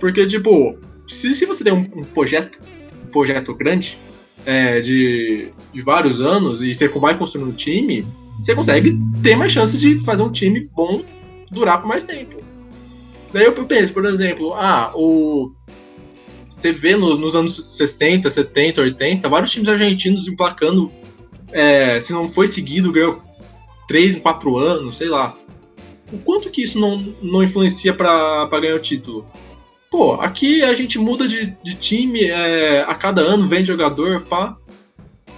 [0.01, 2.59] Porque, tipo, se, se você tem um, um projeto,
[3.05, 3.99] um projeto grande,
[4.45, 8.07] é, de, de vários anos, e você vai construindo um time,
[8.41, 11.03] você consegue ter mais chance de fazer um time bom
[11.51, 12.43] durar por mais tempo.
[13.33, 15.53] Daí eu penso, por exemplo, ah, o.
[16.49, 20.91] Você vê no, nos anos 60, 70, 80, vários times argentinos emplacando.
[21.51, 23.23] É, se não foi seguido, ganhou
[23.89, 25.37] três em quatro anos, sei lá.
[26.13, 29.27] O quanto que isso não, não influencia para ganhar o título?
[29.95, 34.57] Pô, aqui a gente muda de, de time é, a cada ano, vem jogador, pá.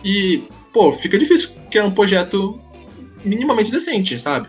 [0.03, 2.59] E, pô, fica difícil criar um projeto
[3.23, 4.49] minimamente decente, sabe?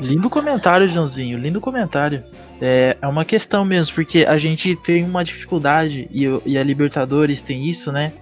[0.00, 2.24] Lindo comentário, Joãozinho, lindo comentário.
[2.58, 7.42] É, é uma questão mesmo, porque a gente tem uma dificuldade, e, e a Libertadores
[7.42, 8.14] tem isso, né?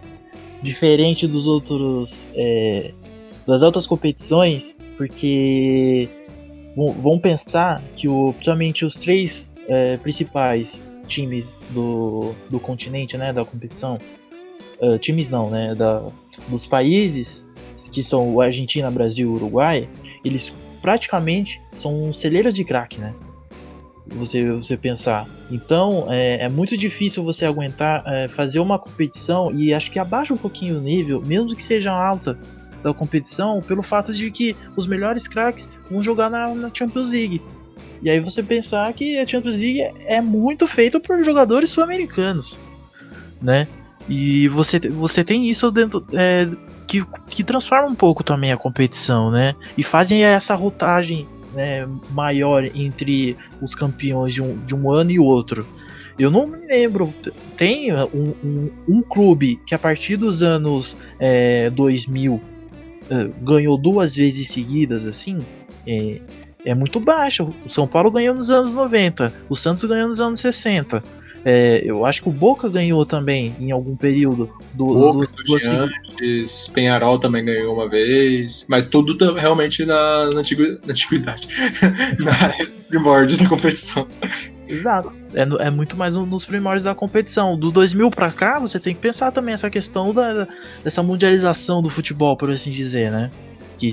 [0.60, 2.90] Diferente dos outros é,
[3.46, 6.08] das outras competições, porque
[6.76, 13.44] vão pensar que o, principalmente os três é, principais times do, do continente, né, da
[13.44, 13.98] competição,
[14.80, 16.02] uh, times não, né, da,
[16.48, 17.44] dos países
[17.92, 19.88] que são Argentina, Brasil, Uruguai,
[20.24, 23.14] eles praticamente são celeiras de crack, né?
[24.06, 25.26] Você, você pensar.
[25.50, 30.34] Então é, é muito difícil você aguentar é, fazer uma competição e acho que abaixa
[30.34, 32.38] um pouquinho o nível, mesmo que seja alta,
[32.82, 37.40] da competição pelo fato de que os melhores craques vão jogar na, na Champions League.
[38.02, 42.58] E aí você pensar que a Champions League é muito feita por jogadores sul-americanos,
[43.40, 43.66] né?
[44.08, 46.46] E você, você tem isso dentro é,
[46.86, 49.54] que, que transforma um pouco também a competição, né?
[49.78, 55.18] E fazem essa rotagem né, maior entre os campeões de um, de um ano e
[55.18, 55.66] outro.
[56.18, 57.12] Eu não me lembro.
[57.56, 62.40] Tem um, um, um clube que a partir dos anos é, 2000 uh,
[63.42, 65.38] ganhou duas vezes seguidas, assim,
[66.64, 67.44] é, muito baixa.
[67.44, 71.02] O São Paulo ganhou nos anos 90, o Santos ganhou nos anos 60.
[71.46, 75.58] É, eu acho que o Boca ganhou também em algum período do, Boca, do, do
[75.58, 81.48] Giantes, Penharol também ganhou uma vez, mas tudo realmente na, na, antigu, na antiguidade,
[82.18, 82.32] na
[82.88, 84.08] primórdios da competição.
[84.66, 85.12] Exato.
[85.34, 87.58] É, é muito mais nos primórdios da competição.
[87.58, 90.48] Do 2000 para cá, você tem que pensar também essa questão da,
[90.82, 93.30] dessa mundialização do futebol, por assim dizer, né?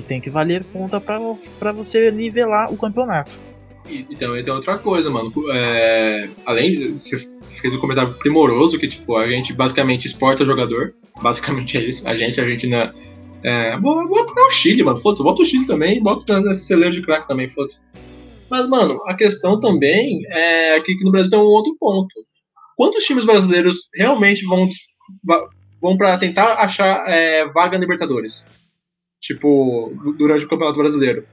[0.00, 3.30] tem que valer conta para você nivelar o campeonato.
[3.86, 5.30] E, e também tem outra coisa, mano.
[5.52, 7.18] É, além, você
[7.60, 10.94] fez um comentário primoroso que, tipo, a gente basicamente exporta jogador.
[11.20, 12.08] Basicamente é isso.
[12.08, 12.94] A gente, a gente na.
[13.42, 14.98] É, bota o Chile, mano.
[14.98, 17.78] Foda-se, bota o Chile também, bota nesse celeiro de crack também, foda-se.
[18.48, 22.14] Mas, mano, a questão também é que no Brasil tem um outro ponto.
[22.76, 24.68] Quantos times brasileiros realmente vão,
[25.82, 28.44] vão para tentar achar é, vaga na Libertadores?
[29.22, 31.24] Tipo, durante o Campeonato Brasileiro?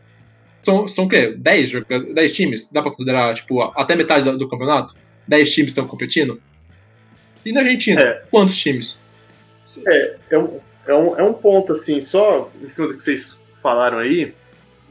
[0.59, 1.33] São, são o quê?
[1.35, 1.71] 10,
[2.13, 2.69] 10 times?
[2.71, 4.95] Dá pra considerar, tipo, até metade do, do campeonato?
[5.27, 6.39] 10 times estão competindo?
[7.43, 8.23] E na Argentina, é.
[8.29, 8.99] quantos times?
[9.87, 13.39] É, é um, é, um, é um ponto, assim, só em cima do que vocês
[13.59, 14.35] falaram aí,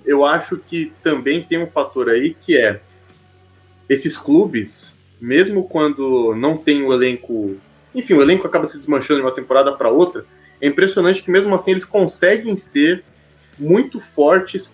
[0.04, 2.80] eu acho que também tem um fator aí que é
[3.88, 7.56] esses clubes, mesmo quando não tem o elenco.
[7.94, 10.24] Enfim, o elenco acaba se desmanchando de uma temporada para outra.
[10.60, 13.04] É impressionante que mesmo assim eles conseguem ser
[13.58, 14.72] muito fortes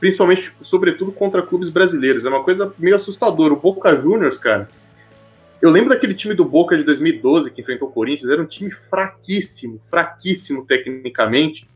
[0.00, 2.24] principalmente, sobretudo, contra clubes brasileiros.
[2.24, 3.52] É uma coisa meio assustadora.
[3.52, 4.66] O Boca Juniors, cara.
[5.60, 8.70] Eu lembro daquele time do Boca de 2012 que enfrentou o Corinthians, era um time
[8.70, 11.68] fraquíssimo, fraquíssimo tecnicamente.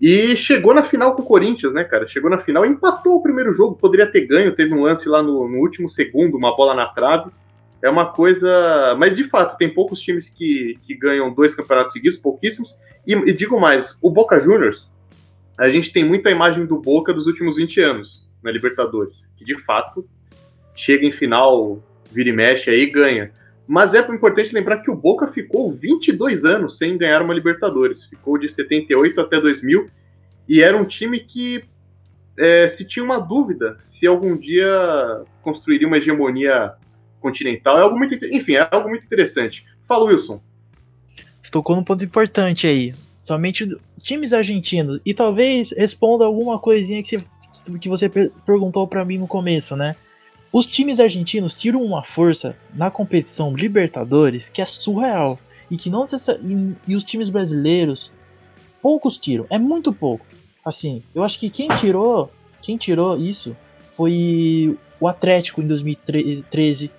[0.00, 2.08] E chegou na final com o Corinthians, né, cara?
[2.08, 5.22] Chegou na final e empatou o primeiro jogo, poderia ter ganho, teve um lance lá
[5.22, 7.30] no, no último segundo, uma bola na trave.
[7.82, 8.96] É uma coisa.
[8.98, 12.78] Mas de fato, tem poucos times que, que ganham dois campeonatos seguidos, pouquíssimos.
[13.06, 14.92] E, e digo mais, o Boca Juniors,
[15.56, 19.58] a gente tem muita imagem do Boca dos últimos 20 anos na Libertadores, que de
[19.58, 20.08] fato
[20.74, 23.32] chega em final, vira e mexe aí e ganha.
[23.66, 28.04] Mas é importante lembrar que o Boca ficou 22 anos sem ganhar uma Libertadores.
[28.04, 29.90] Ficou de 78 até 2000
[30.48, 31.64] e era um time que
[32.38, 36.72] é, se tinha uma dúvida se algum dia construiria uma hegemonia
[37.20, 37.78] continental.
[37.78, 39.66] É algo muito, enfim, é algo muito interessante.
[39.82, 40.40] Fala, Wilson.
[41.50, 42.94] Tocou num ponto importante aí.
[43.24, 45.00] Somente times argentinos.
[45.04, 48.08] E talvez responda alguma coisinha que você, que você
[48.44, 49.96] perguntou para mim no começo, né?
[50.52, 55.38] Os times argentinos tiram uma força na competição Libertadores que é surreal.
[55.70, 56.06] E que não
[56.86, 58.10] e os times brasileiros
[58.80, 60.24] poucos tiram, é muito pouco.
[60.64, 63.56] Assim, eu acho que quem tirou, quem tirou isso
[63.96, 66.90] foi o Atlético em 2013,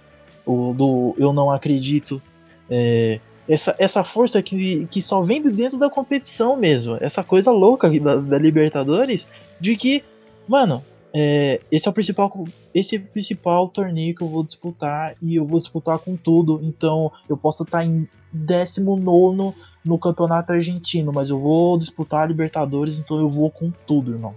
[0.46, 2.22] o do Eu Não Acredito.
[2.70, 6.98] É, essa, essa força que, que só vem de dentro da competição mesmo.
[7.02, 9.26] Essa coisa louca da, da Libertadores
[9.60, 10.04] de que,
[10.48, 15.16] mano, é, esse é o principal esse é o principal torneio que eu vou disputar
[15.20, 16.60] e eu vou disputar com tudo.
[16.62, 23.00] Então eu posso estar em 19 no campeonato argentino, mas eu vou disputar a Libertadores,
[23.00, 24.36] então eu vou com tudo, irmão.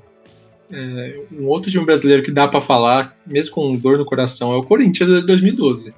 [0.72, 4.56] É, um outro time brasileiro que dá para falar, mesmo com dor no coração, é
[4.56, 5.90] o Corinthians de 2012.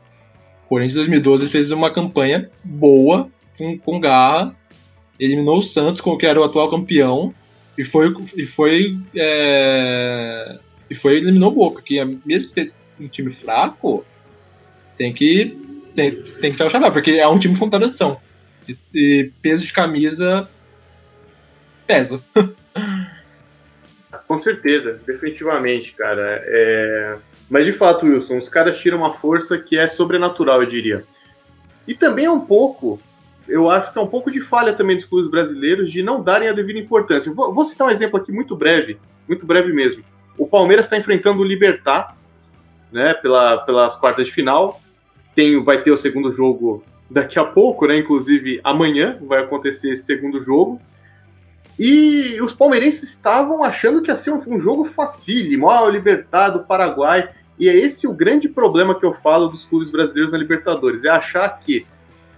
[0.64, 4.54] O Corinthians de 2012 fez uma campanha boa, com, com garra,
[5.18, 7.32] eliminou o Santos, como que era o atual campeão,
[7.78, 10.58] e foi, e foi é,
[10.90, 14.04] e foi eliminou o Boca, que é, mesmo que ter um time fraco,
[14.96, 15.56] tem que
[15.94, 18.16] tem, tem que chapéu, porque é um time com tradição.
[18.68, 20.48] E, e peso de camisa
[21.86, 22.20] pesa.
[24.26, 26.42] com certeza, definitivamente, cara.
[26.44, 27.16] É...
[27.48, 31.04] Mas de fato, Wilson, os caras tiram uma força que é sobrenatural, eu diria.
[31.86, 33.00] E também é um pouco,
[33.46, 36.48] eu acho que é um pouco de falha também dos clubes brasileiros de não darem
[36.48, 37.32] a devida importância.
[37.34, 40.02] Vou, vou citar um exemplo aqui muito breve, muito breve mesmo.
[40.38, 42.16] O Palmeiras está enfrentando o Libertar,
[42.90, 44.80] né, pela, pelas quartas de final.
[45.34, 47.98] Tem, vai ter o segundo jogo daqui a pouco, né?
[47.98, 50.80] Inclusive amanhã vai acontecer esse segundo jogo.
[51.78, 56.50] E os palmeirenses estavam achando que ia ser um, um jogo facílimo, ó, o Libertar
[56.50, 57.30] do Paraguai.
[57.58, 61.10] E é esse o grande problema que eu falo dos clubes brasileiros na Libertadores, é
[61.10, 61.86] achar que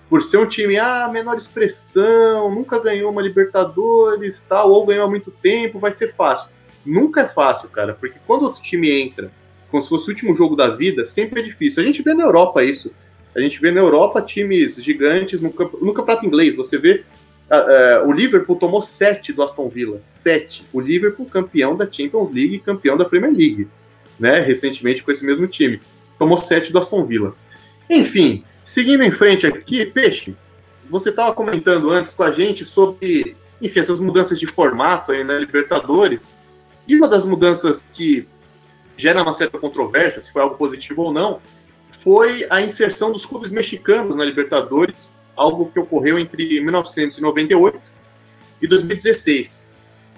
[0.09, 5.11] por ser um time, ah, menor expressão, nunca ganhou uma Libertadores, tal, ou ganhou há
[5.11, 6.49] muito tempo, vai ser fácil.
[6.85, 9.33] Nunca é fácil, cara, porque quando outro time entra,
[9.70, 11.83] como se fosse o último jogo da vida, sempre é difícil.
[11.83, 12.92] A gente vê na Europa isso.
[13.37, 16.55] A gente vê na Europa times gigantes no, no campeonato inglês.
[16.55, 17.05] Você vê
[17.51, 20.01] uh, uh, o Liverpool tomou sete do Aston Villa.
[20.05, 20.65] Sete.
[20.73, 23.69] O Liverpool campeão da Champions League e campeão da Premier League.
[24.19, 25.81] Né, recentemente com esse mesmo time.
[26.19, 27.35] Tomou sete do Aston Villa.
[27.89, 30.35] Enfim, seguindo em frente aqui, Peixe,
[30.89, 35.39] você estava comentando antes com a gente sobre, enfim, essas mudanças de formato aí na
[35.39, 36.35] Libertadores.
[36.89, 38.27] E uma das mudanças que
[38.97, 41.41] gera uma certa controvérsia, se foi algo positivo ou não,
[42.01, 47.92] foi a inserção dos clubes mexicanos na Libertadores, algo que ocorreu entre 1998
[48.61, 49.66] e 2016.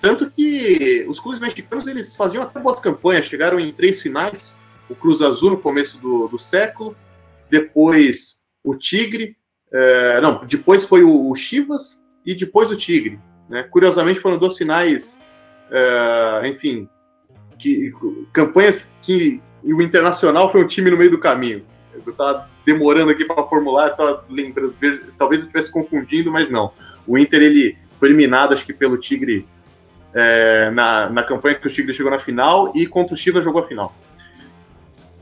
[0.01, 4.57] Tanto que os clubes mexicanos eles faziam até boas campanhas, chegaram em três finais,
[4.89, 6.97] o Cruz Azul no começo do, do século,
[7.51, 9.37] depois o Tigre,
[9.73, 13.19] é, não, depois foi o, o Chivas e depois o Tigre.
[13.49, 13.65] Né?
[13.65, 15.23] Curiosamente foram duas finais
[15.71, 16.89] é, enfim,
[17.59, 17.93] que,
[18.33, 21.65] campanhas que o Internacional foi um time no meio do caminho.
[21.93, 24.75] Eu estava demorando aqui para formular, tava lembrando,
[25.17, 26.71] talvez eu estivesse confundindo, mas não.
[27.07, 29.47] O Inter ele foi eliminado, acho que pelo Tigre
[30.13, 33.63] é, na, na campanha que o Tigre chegou na final e contra o Chivas jogou
[33.63, 33.97] a final.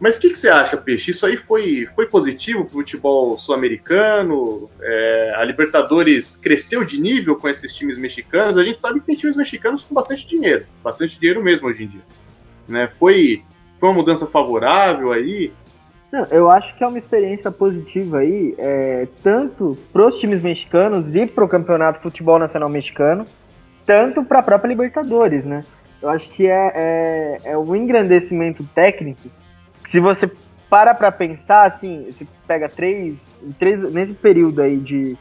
[0.01, 1.13] Mas o que, que, você acha, Peixe?
[1.13, 4.69] Isso aí foi, foi positivo para o futebol sul-americano?
[4.81, 8.59] É, a Libertadores cresceu de nível com esses times mexicanos?
[8.59, 11.87] A gente sabe que tem times mexicanos com bastante dinheiro, bastante dinheiro mesmo hoje em
[11.87, 12.03] dia.
[12.69, 12.89] Né?
[12.89, 13.45] Foi,
[13.79, 15.53] foi uma mudança favorável aí?
[16.13, 21.15] Não, eu acho que é uma experiência positiva aí, é, tanto para os times mexicanos
[21.15, 23.27] e para o Campeonato Futebol Nacional Mexicano,
[23.85, 25.63] tanto para a própria Libertadores, né?
[26.01, 29.29] Eu acho que é, é, é um engrandecimento técnico.
[29.89, 30.31] Se você
[30.69, 33.27] para para pensar, assim, você pega três,
[33.59, 35.17] três nesse período aí de,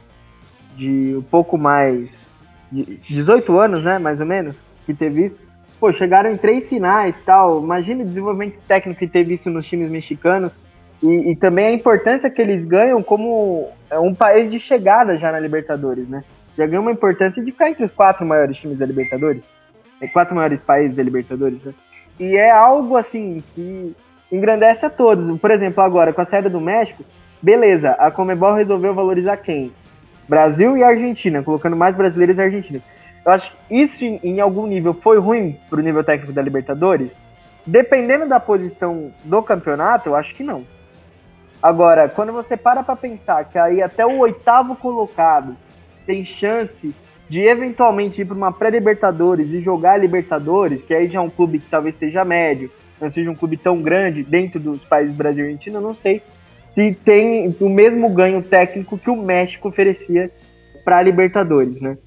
[0.76, 2.30] de um pouco mais,
[2.72, 5.40] de 18 anos, né, mais ou menos, que teve isso,
[5.80, 9.92] pô, chegaram em três finais tal, imagina o desenvolvimento técnico que teve isso nos times
[9.92, 10.52] mexicanos,
[11.02, 15.32] e, e também a importância que eles ganham como é, um país de chegada já
[15.32, 16.24] na Libertadores, né,
[16.58, 19.50] Já ganhou uma importância de ficar entre os quatro maiores times da Libertadores.
[20.02, 21.74] É, quatro maiores países da Libertadores, né?
[22.20, 23.96] E é algo assim que
[24.32, 25.38] engrandece a todos.
[25.40, 27.04] Por exemplo, agora, com a saída do México,
[27.42, 29.72] beleza, a Comebol resolveu valorizar quem?
[30.28, 32.82] Brasil e Argentina, colocando mais brasileiros e argentinos.
[33.26, 37.16] Eu acho que isso, em algum nível, foi ruim para o nível técnico da Libertadores?
[37.66, 40.64] Dependendo da posição do campeonato, eu acho que não.
[41.62, 45.56] Agora, quando você para para pensar que aí até o oitavo colocado
[46.06, 46.94] tem chance
[47.28, 51.60] de eventualmente ir para uma pré-Libertadores e jogar Libertadores, que aí já é um clube
[51.60, 55.48] que talvez seja médio, não seja um clube tão grande dentro dos países Brasil e
[55.48, 56.22] Argentina, não sei
[56.76, 60.30] se tem o mesmo ganho técnico que o México oferecia
[60.84, 61.98] para a Libertadores, né?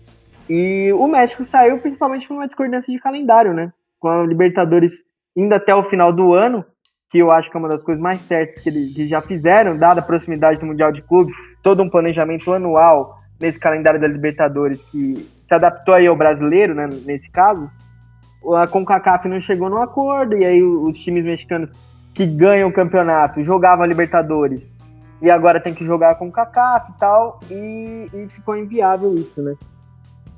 [0.48, 3.72] E o México saiu principalmente por uma discordância de calendário, né?
[3.98, 5.02] Com a Libertadores
[5.34, 6.64] indo até o final do ano,
[7.10, 10.00] que eu acho que é uma das coisas mais certas que eles já fizeram, dada
[10.00, 15.14] a proximidade do Mundial de Clubes, todo um planejamento anual nesse calendário da Libertadores que
[15.46, 17.70] se adaptou aí ao brasileiro, né, nesse caso.
[18.54, 21.70] A CONCACAF não chegou no acordo e aí os times mexicanos
[22.14, 24.72] que ganham o campeonato jogavam a Libertadores
[25.20, 29.42] e agora tem que jogar com o CACAF e tal, e, e, ficou inviável isso,
[29.42, 29.56] né?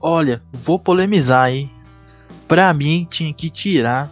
[0.01, 1.71] Olha, vou polemizar, hein?
[2.49, 4.09] Pra mim, tinha que tirar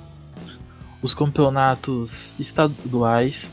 [1.02, 3.46] os campeonatos estaduais,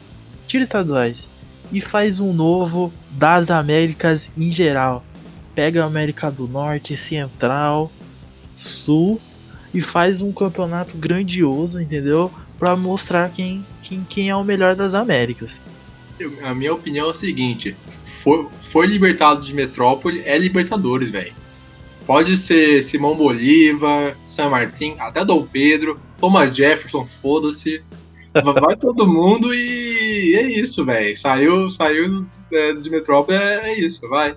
[0.47, 1.27] tira estaduais,
[1.71, 5.03] e faz um novo das Américas em geral.
[5.53, 7.91] Pega a América do Norte, Central,
[8.57, 9.19] Sul
[9.73, 12.31] e faz um campeonato grandioso, entendeu?
[12.57, 15.51] Pra mostrar quem quem, quem é o melhor das Américas.
[16.43, 21.33] A minha opinião é o seguinte: foi, foi libertado de Metrópole, é Libertadores, velho.
[22.05, 27.83] Pode ser Simão Bolívar, San Martín, até Dom Pedro, Thomas Jefferson, foda-se.
[28.33, 31.15] Vai todo mundo e é isso, velho.
[31.15, 34.35] Saiu, saiu é, de Metrópole, é, é isso, vai.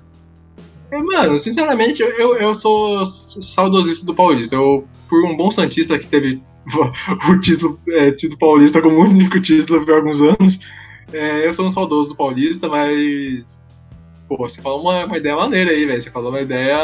[0.90, 4.54] É, mano, sinceramente, eu, eu sou saudosista do Paulista.
[4.54, 6.40] Eu, por um bom Santista que teve
[7.28, 10.58] o título, é, título paulista como único título por alguns anos.
[11.12, 13.62] É, eu sou um saudoso do Paulista, mas.
[14.28, 16.00] Pô, você falou uma, uma ideia maneira aí, velho.
[16.00, 16.76] Você falou uma ideia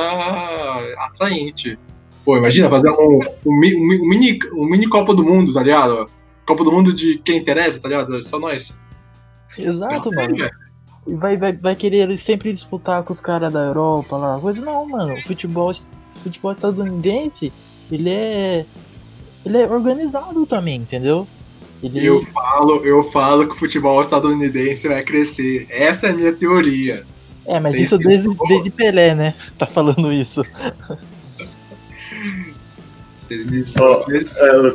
[0.99, 1.79] atraente.
[2.25, 6.07] Pô, imagina fazer um, um, um, mini, um mini Copa do Mundo, tá ligado?
[6.47, 8.23] Copa do Mundo de quem interessa, tá ligado?
[8.23, 8.81] Só nós.
[9.59, 10.35] Exato, mano.
[11.07, 14.39] Vai, vai, vai querer sempre disputar com os caras da Europa lá.
[14.39, 15.15] Coisa não, mano.
[15.15, 15.75] O futebol,
[16.23, 17.53] futebol estadunidense,
[17.93, 18.65] ele é
[19.45, 21.29] ele é organizado também, entendeu?
[21.83, 22.05] Ele...
[22.05, 25.67] Eu falo, eu falo que o futebol estadunidense vai crescer.
[25.69, 27.05] Essa é a minha teoria.
[27.47, 29.35] É, mas isso desde, desde Pelé, né?
[29.59, 30.43] Tá falando isso.
[33.81, 34.75] Oh, é,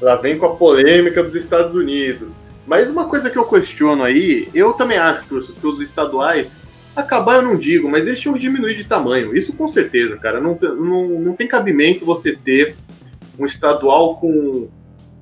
[0.00, 2.40] lá vem com a polêmica dos Estados Unidos.
[2.66, 6.60] Mas uma coisa que eu questiono aí, eu também acho que os, que os estaduais
[6.94, 9.34] acabar eu não digo, mas eles tinham que diminuir de tamanho.
[9.36, 10.40] Isso com certeza, cara.
[10.40, 12.76] Não, não, não tem cabimento você ter
[13.38, 14.68] um estadual com.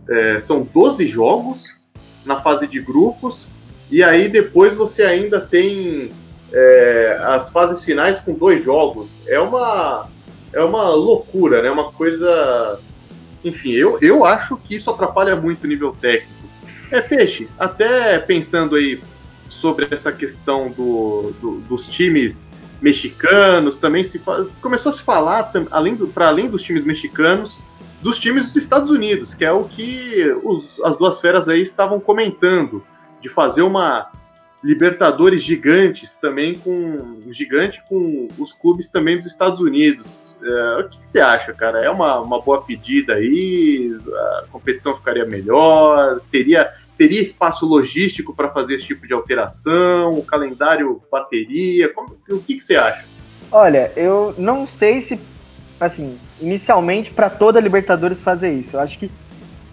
[0.09, 1.79] É, são 12 jogos
[2.25, 3.47] na fase de grupos,
[3.91, 6.11] e aí depois você ainda tem
[6.53, 9.21] é, as fases finais com dois jogos.
[9.29, 10.09] É uma,
[10.53, 11.71] é uma loucura, né?
[11.71, 12.81] Uma coisa.
[13.45, 16.49] Enfim, eu, eu acho que isso atrapalha muito o nível técnico.
[16.91, 19.01] É, Peixe, até pensando aí
[19.49, 25.53] sobre essa questão do, do dos times mexicanos, também se faz, começou a se falar,
[25.71, 27.63] além para além dos times mexicanos,
[28.01, 32.01] dos times dos Estados Unidos, que é o que os, as duas feras aí estavam
[32.01, 32.83] comentando,
[33.21, 34.11] de fazer uma
[34.63, 40.37] Libertadores gigantes também com gigante com os clubes também dos Estados Unidos.
[40.43, 41.83] É, o que, você acha, cara?
[41.83, 43.97] É uma, uma boa pedida aí?
[44.15, 46.21] A competição ficaria melhor?
[46.31, 50.11] Teria teria espaço logístico para fazer esse tipo de alteração?
[50.11, 51.89] O calendário bateria?
[51.89, 53.07] Como, o que, que você acha?
[53.51, 55.19] Olha, eu não sei se
[55.81, 58.77] assim, inicialmente para toda Libertadores fazer isso.
[58.77, 59.11] Eu acho que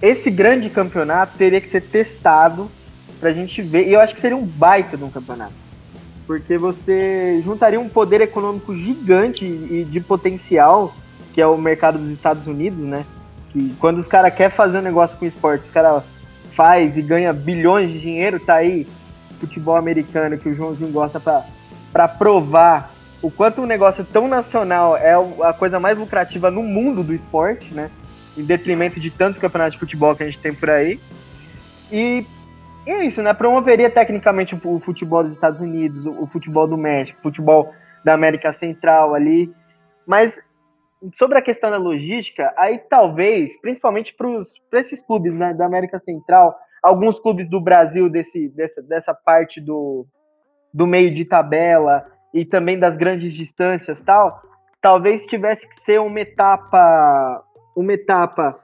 [0.02, 2.72] esse grande campeonato teria que ser testado
[3.20, 3.88] pra gente ver.
[3.88, 5.54] E eu acho que seria um baita de um campeonato.
[6.26, 10.94] Porque você juntaria um poder econômico gigante e de potencial,
[11.34, 13.06] que é o mercado dos Estados Unidos, né?
[13.52, 16.04] Que quando os caras querem fazer um negócio com esporte, os caras
[16.54, 18.88] faz e ganha bilhões de dinheiro, tá aí
[19.40, 25.14] futebol americano que o Joãozinho gosta para provar o quanto um negócio tão nacional é
[25.44, 27.90] a coisa mais lucrativa no mundo do esporte, né?
[28.38, 31.00] Em detrimento de tantos campeonatos de futebol que a gente tem por aí.
[31.92, 32.26] E,
[32.88, 33.34] e é isso, né?
[33.34, 37.74] Promoveria tecnicamente o futebol dos Estados Unidos, o futebol do México, o futebol
[38.04, 39.54] da América Central ali.
[40.06, 40.40] Mas
[41.16, 46.56] sobre a questão da logística, aí talvez, principalmente para esses clubes né, da América Central,
[46.82, 50.08] alguns clubes do Brasil desse, dessa, dessa parte do,
[50.74, 54.42] do meio de tabela, e também das grandes distâncias tal,
[54.82, 57.44] talvez tivesse que ser uma etapa,
[57.76, 58.60] uma etapa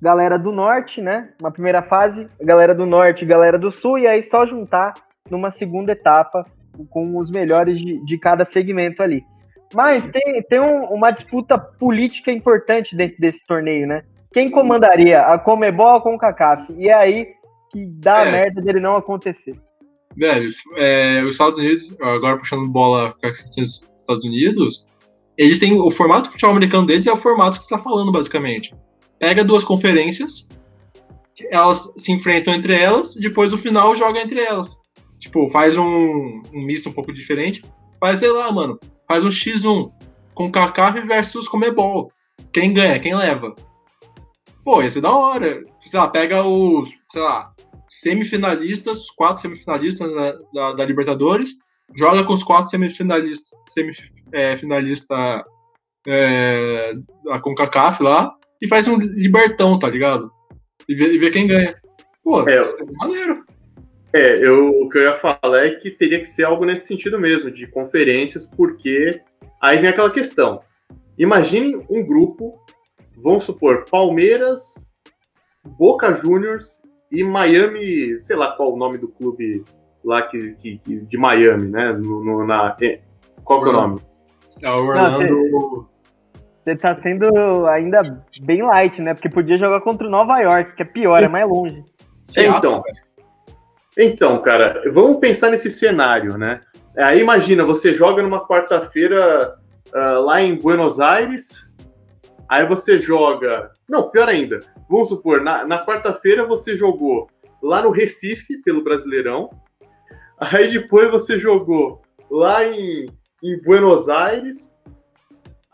[0.00, 1.30] galera do norte, né?
[1.40, 4.94] Uma primeira fase, galera do norte, galera do sul, e aí só juntar
[5.30, 6.46] numa segunda etapa
[6.90, 9.22] com os melhores de, de cada segmento ali.
[9.72, 14.02] Mas tem, tem um, uma disputa política importante dentro desse torneio, né?
[14.32, 15.22] Quem comandaria?
[15.22, 16.72] A Comebol ou a CONCACAF?
[16.76, 17.28] E é aí
[17.70, 18.28] que dá é.
[18.28, 19.54] a merda dele não acontecer.
[20.16, 24.86] Velho, é, os Estados Unidos, agora puxando bola com as questões dos Estados Unidos,
[25.36, 28.12] eles têm o formato do futebol americano deles é o formato que você está falando,
[28.12, 28.74] basicamente.
[29.24, 30.46] Pega duas conferências,
[31.50, 34.78] elas se enfrentam entre elas, depois no final joga entre elas.
[35.18, 37.64] Tipo, faz um, um misto um pouco diferente.
[37.98, 39.90] Faz, sei lá, mano, faz um X1
[40.34, 42.12] com CACAF versus Comebol.
[42.52, 43.54] Quem ganha, quem leva.
[44.62, 45.62] Pô, ia ser da hora.
[45.80, 47.50] Sei lá, pega os, sei lá,
[47.88, 51.54] semifinalistas, os quatro semifinalistas da, da, da Libertadores,
[51.96, 55.42] joga com os quatro semifinalistas, semifinalista
[56.06, 56.94] é, é,
[57.24, 60.30] da CONCACAF lá e faz um libertão, tá ligado?
[60.88, 61.76] E vê, e vê quem ganha.
[62.22, 63.44] Pô, é, isso é maneiro.
[64.12, 67.18] É, eu, o que eu ia falar é que teria que ser algo nesse sentido
[67.18, 69.20] mesmo, de conferências, porque
[69.60, 70.60] aí vem aquela questão.
[71.18, 72.54] Imagine um grupo,
[73.16, 74.92] vamos supor, Palmeiras,
[75.64, 76.80] Boca Juniors
[77.10, 79.64] e Miami, sei lá qual o nome do clube
[80.04, 81.92] lá que, que, que de Miami, né?
[81.92, 82.76] No, no na,
[83.42, 84.00] qual que é o nome?
[84.62, 85.88] É o Orlando.
[86.64, 88.00] Você tá sendo ainda
[88.42, 89.12] bem light, né?
[89.12, 91.84] Porque podia jogar contra o Nova York, que é pior, é mais longe.
[92.56, 92.82] então,
[93.96, 96.62] então, cara, vamos pensar nesse cenário, né?
[96.96, 99.56] Aí imagina, você joga numa quarta-feira
[99.94, 101.70] uh, lá em Buenos Aires,
[102.48, 103.70] aí você joga.
[103.88, 107.28] Não, pior ainda, vamos supor, na, na quarta-feira você jogou
[107.62, 109.50] lá no Recife, pelo Brasileirão.
[110.38, 113.06] Aí depois você jogou lá em,
[113.42, 114.73] em Buenos Aires.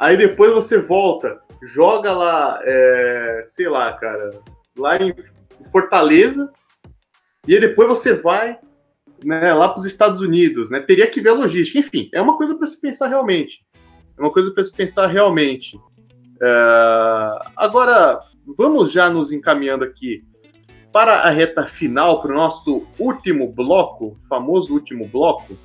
[0.00, 4.30] Aí depois você volta, joga lá, é, sei lá, cara,
[4.74, 5.14] lá em
[5.70, 6.50] Fortaleza.
[7.46, 8.58] E aí depois você vai
[9.22, 10.80] né, lá para os Estados Unidos, né?
[10.80, 11.78] Teria que ver a logística.
[11.78, 13.62] Enfim, é uma coisa para se pensar realmente.
[14.16, 15.78] É uma coisa para se pensar realmente.
[16.42, 17.38] É...
[17.54, 18.20] Agora,
[18.56, 20.24] vamos já nos encaminhando aqui
[20.90, 25.58] para a reta final, para o nosso último bloco, famoso último bloco.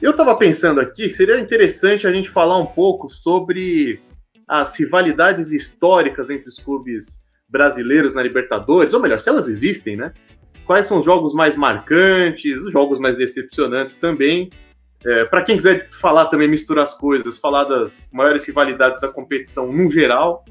[0.00, 4.00] Eu estava pensando aqui seria interessante a gente falar um pouco sobre
[4.48, 10.12] as rivalidades históricas entre os clubes brasileiros na Libertadores, ou melhor, se elas existem, né?
[10.64, 14.50] Quais são os jogos mais marcantes, os jogos mais decepcionantes também.
[15.04, 19.72] É, para quem quiser falar também, misturar as coisas, falar das maiores rivalidades da competição
[19.72, 20.44] no geral,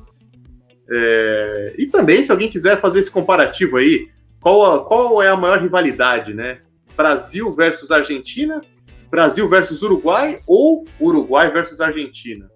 [0.91, 5.35] é, e também, se alguém quiser fazer esse comparativo aí, qual, a, qual é a
[5.35, 6.59] maior rivalidade, né?
[6.95, 8.61] Brasil versus Argentina,
[9.09, 12.49] Brasil versus Uruguai ou Uruguai versus Argentina?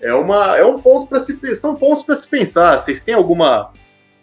[0.00, 2.78] É, uma, é um ponto para se são pontos para se pensar.
[2.78, 3.72] Vocês têm alguma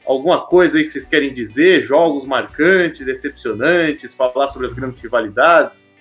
[0.06, 1.84] alguma coisa aí que vocês querem dizer?
[1.84, 5.96] Jogos marcantes, decepcionantes, falar sobre as grandes rivalidades?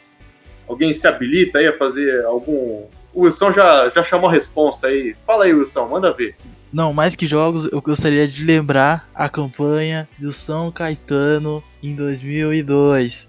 [0.67, 2.87] Alguém se habilita aí a fazer algum?
[3.13, 5.15] O Wilson já, já chamou a responsa aí.
[5.27, 6.37] Fala aí, Wilson, manda ver.
[6.73, 13.28] Não, mais que jogos, eu gostaria de lembrar a campanha do São Caetano em 2002.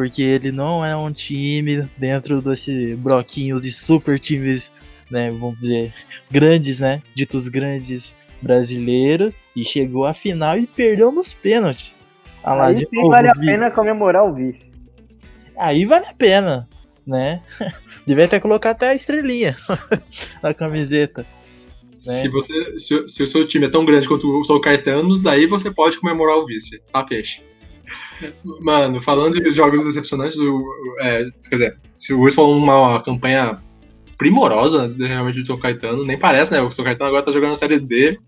[0.00, 4.72] Porque ele não é um time dentro desse bloquinho de super times,
[5.10, 5.92] né, vamos dizer,
[6.30, 9.34] grandes, né, ditos grandes brasileiros.
[9.54, 11.94] E chegou à final e perdeu nos pênaltis.
[12.42, 14.72] Ah lá, Aí sim novo, vale a pena comemorar o vice.
[15.58, 16.66] Aí vale a pena,
[17.06, 17.42] né?
[18.06, 19.54] Devia até colocar até a estrelinha
[20.42, 21.26] na camiseta.
[21.26, 21.28] Né?
[21.82, 25.44] Se, você, se, se, o seu time é tão grande quanto o São Caetano, daí
[25.44, 27.49] você pode comemorar o vice, tá, peixe?
[28.60, 30.64] Mano, falando de jogos decepcionantes, o,
[31.00, 33.58] é, quer dizer, se o Wilson falou uma campanha
[34.18, 36.60] primorosa realmente do São Caetano, nem parece, né?
[36.60, 38.18] O São Caetano agora tá jogando na Série D,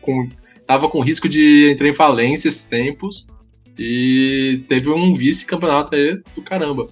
[0.00, 0.28] com,
[0.66, 3.26] tava com risco de entrar em falência esses tempos,
[3.78, 6.88] e teve um vice-campeonato aí do caramba.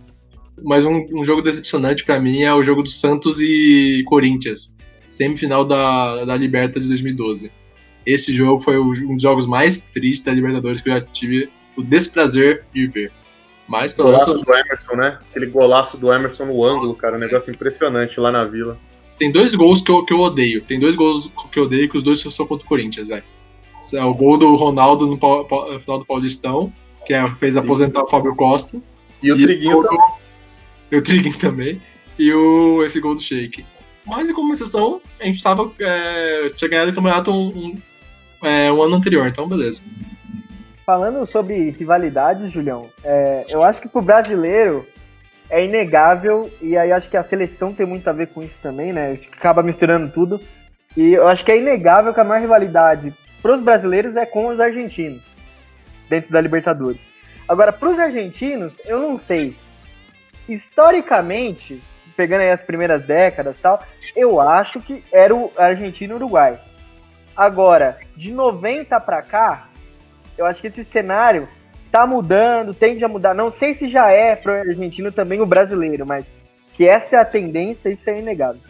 [0.62, 4.74] Mas um, um jogo decepcionante para mim é o jogo do Santos e Corinthians
[5.06, 7.50] semifinal da, da Liberta de 2012.
[8.04, 11.82] Esse jogo foi um dos jogos mais tristes da Libertadores que eu já tive o
[11.82, 13.12] desprazer de ver.
[13.68, 14.44] Mas pelo golaço menos...
[14.44, 15.18] do Emerson, né?
[15.30, 18.78] Aquele golaço do Emerson no ângulo, Nossa, cara, um negócio impressionante lá na Vila.
[19.18, 20.62] Tem dois gols que eu, que eu odeio.
[20.62, 23.24] Tem dois gols que eu odeio que os dois são contra o Corinthians, velho.
[23.94, 26.72] É o gol do Ronaldo no, no final do Paulistão,
[27.04, 28.80] que é, fez aposentar o Fábio Costa.
[29.22, 30.00] E, e o Triguinho também.
[30.90, 31.82] E o Triguinho também.
[32.18, 33.64] E o, esse gol do Sheik.
[34.06, 38.80] Mas, em compensação, a gente tava, é, tinha ganhado o campeonato um, um, é, um,
[38.80, 39.82] ano anterior, então beleza.
[40.86, 44.86] Falando sobre rivalidades, Julião, é, eu acho que pro brasileiro,
[45.50, 48.92] é inegável, e aí acho que a seleção tem muito a ver com isso também,
[48.92, 49.18] né?
[49.36, 50.40] Acaba misturando tudo.
[50.96, 53.12] E eu acho que é inegável que a maior rivalidade
[53.42, 55.22] para os brasileiros é com os argentinos,
[56.08, 57.00] dentro da Libertadores.
[57.48, 59.56] Agora, para os argentinos, eu não sei.
[60.48, 61.82] Historicamente,
[62.16, 63.82] pegando aí as primeiras décadas tal,
[64.14, 66.60] eu acho que era o argentino-uruguai.
[67.36, 69.68] Agora, de 90 para cá,
[70.36, 71.48] eu acho que esse cenário
[71.90, 73.34] tá mudando, tende a mudar.
[73.34, 76.24] Não sei se já é pro argentino também o brasileiro, mas
[76.74, 78.60] que essa é a tendência, isso é inegável.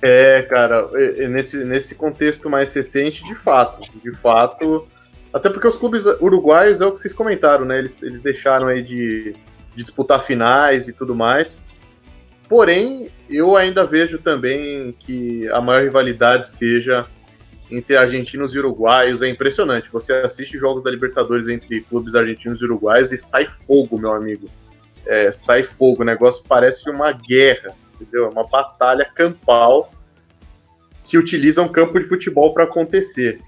[0.00, 0.88] É, cara,
[1.28, 4.86] nesse, nesse contexto mais recente, de fato, de fato,
[5.32, 7.78] até porque os clubes uruguaios é o que vocês comentaram, né?
[7.78, 9.34] Eles, eles deixaram aí de,
[9.74, 11.62] de disputar finais e tudo mais.
[12.48, 17.06] Porém, eu ainda vejo também que a maior rivalidade seja
[17.70, 19.22] entre argentinos e uruguaios.
[19.22, 19.90] É impressionante.
[19.92, 24.48] Você assiste jogos da Libertadores entre clubes argentinos e uruguaios e sai fogo, meu amigo.
[25.04, 26.02] É, sai fogo.
[26.02, 28.26] O negócio parece uma guerra, entendeu?
[28.26, 29.90] É uma batalha campal
[31.04, 33.40] que utiliza um campo de futebol para acontecer.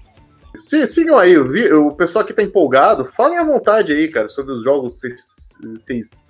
[0.57, 4.63] Se, sigam aí, o, pessoal que tá empolgado, falem à vontade aí, cara, sobre os
[4.63, 5.15] jogos que
[5.77, 6.23] vocês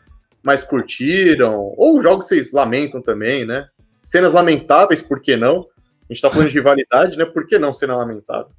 [0.44, 3.68] mais curtiram, ou jogos que vocês lamentam também, né?
[4.04, 5.68] Cenas lamentáveis, por que não?
[6.10, 7.26] A gente tá falando de rivalidade, né?
[7.26, 8.52] Por que não cena lamentável?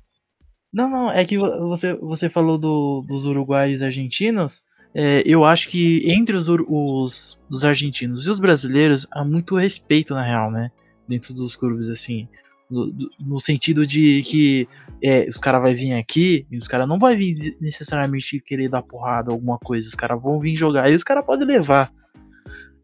[0.72, 4.62] Não, não, é que você, você falou do, dos uruguaios e argentinos.
[4.94, 10.14] É, eu acho que entre os, os, os argentinos e os brasileiros há muito respeito,
[10.14, 10.70] na real, né?
[11.08, 12.28] Dentro dos clubes, assim.
[12.70, 14.68] No, no sentido de que
[15.02, 18.82] é, os caras vão vir aqui e os caras não vão vir necessariamente querer dar
[18.82, 19.88] porrada alguma coisa.
[19.88, 21.90] Os caras vão vir jogar e os caras podem levar.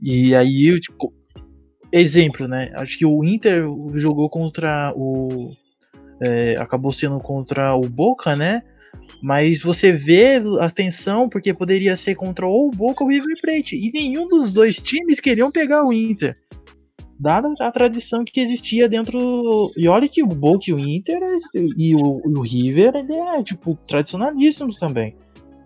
[0.03, 1.15] E aí, tipo,
[2.01, 2.73] exemplo, né?
[2.75, 5.53] Acho que o Inter jogou contra o.
[6.25, 8.63] É, acabou sendo contra o Boca, né?
[9.23, 13.37] Mas você vê a tensão porque poderia ser contra ou o Boca ou o River
[13.41, 13.77] Plate.
[13.77, 16.35] E nenhum dos dois times queriam pegar o Inter.
[17.19, 19.71] Dada a tradição que existia dentro.
[19.77, 21.19] E olha que o Boca e o Inter
[21.55, 25.15] e o, e o River é, tipo, tradicionalíssimos também.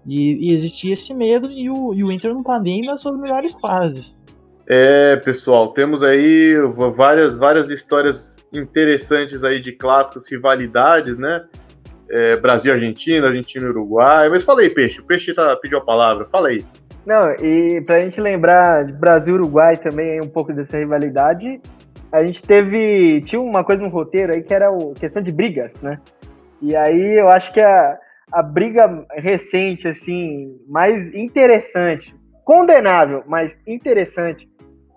[0.07, 3.19] E, e, existia esse medo e o, e o Inter não tá nem nas suas
[3.19, 4.15] melhores fases.
[4.73, 6.55] É, pessoal, temos aí
[6.95, 11.45] várias, várias histórias interessantes aí de clássicos, rivalidades, né?
[12.09, 14.29] É, Brasil, Argentina, Argentina, Uruguai.
[14.29, 15.01] Mas fala aí, Peixe.
[15.01, 16.25] O Peixe tá, pediu a palavra.
[16.27, 16.65] Fala aí.
[17.05, 21.61] Não, e pra gente lembrar de Brasil Uruguai também um pouco dessa rivalidade,
[22.13, 23.23] a gente teve.
[23.23, 25.99] Tinha uma coisa no roteiro aí que era o, questão de brigas, né?
[26.63, 27.99] E aí eu acho que a,
[28.31, 32.15] a briga recente, assim, mais interessante,
[32.45, 34.50] condenável, mas interessante,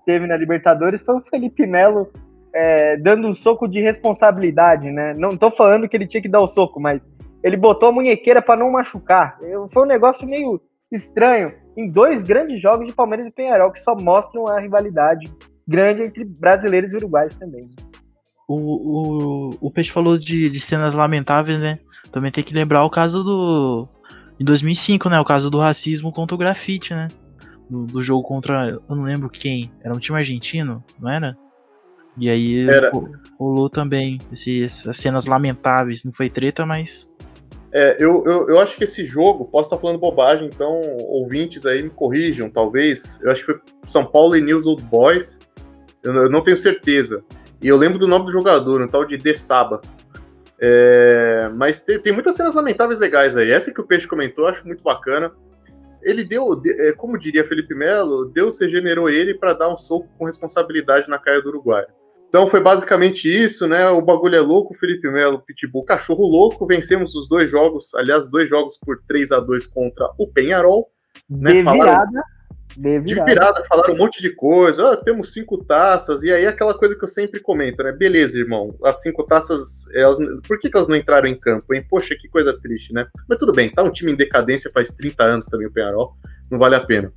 [0.06, 2.12] teve na Libertadores foi o Felipe Melo
[2.54, 5.14] é, dando um soco de responsabilidade, né?
[5.16, 7.06] Não tô falando que ele tinha que dar o soco, mas
[7.44, 9.38] ele botou a munhequeira para não machucar.
[9.72, 13.96] Foi um negócio meio estranho em dois grandes jogos de Palmeiras e Penharol que só
[13.96, 15.32] mostram a rivalidade
[15.68, 17.62] grande entre brasileiros e uruguaios também.
[18.48, 21.80] O, o, o Peixe falou de, de cenas lamentáveis, né?
[22.12, 23.88] Também tem que lembrar o caso do.
[24.40, 25.20] Em 2005, né?
[25.20, 27.08] O caso do racismo contra o grafite, né?
[27.74, 28.80] Do, do, jogo contra.
[28.88, 29.72] Eu não lembro quem.
[29.84, 31.36] Era um time argentino, não era?
[32.16, 32.92] E aí era.
[33.40, 36.04] rolou também esse, essas cenas lamentáveis.
[36.04, 37.10] Não foi treta, mas.
[37.72, 41.82] É, eu, eu, eu acho que esse jogo, posso estar falando bobagem, então ouvintes aí
[41.82, 43.20] me corrijam, talvez.
[43.24, 45.40] Eu acho que foi São Paulo e News Old Boys.
[46.04, 47.24] Eu, eu não tenho certeza.
[47.60, 49.82] E eu lembro do nome do jogador, um tal de De Saba.
[50.60, 53.50] É, mas tem, tem, muitas cenas lamentáveis legais aí.
[53.50, 55.32] Essa que o Peixe comentou, eu acho muito bacana
[56.06, 60.26] ele deu, é, como diria Felipe Melo, Deus regenerou ele para dar um soco com
[60.26, 61.86] responsabilidade na cara do Uruguai.
[62.28, 63.88] Então foi basicamente isso, né?
[63.90, 66.66] O bagulho é louco, Felipe Melo, Pitbull, cachorro louco.
[66.66, 70.88] Vencemos os dois jogos, aliás, dois jogos por 3 a 2 contra o Penharol.
[71.30, 71.54] Né?
[71.54, 72.12] De Falaram.
[72.76, 73.04] De virada.
[73.04, 74.84] de virada, falaram um monte de coisa.
[74.84, 76.24] Oh, temos cinco taças.
[76.24, 77.92] E aí aquela coisa que eu sempre comento, né?
[77.92, 78.76] Beleza, irmão.
[78.84, 80.18] As cinco taças, elas,
[80.48, 81.86] por que, que elas não entraram em campo, hein?
[81.88, 83.06] Poxa, que coisa triste, né?
[83.28, 86.14] Mas tudo bem, tá um time em decadência faz 30 anos também, o Penharol.
[86.50, 87.12] Não vale a pena.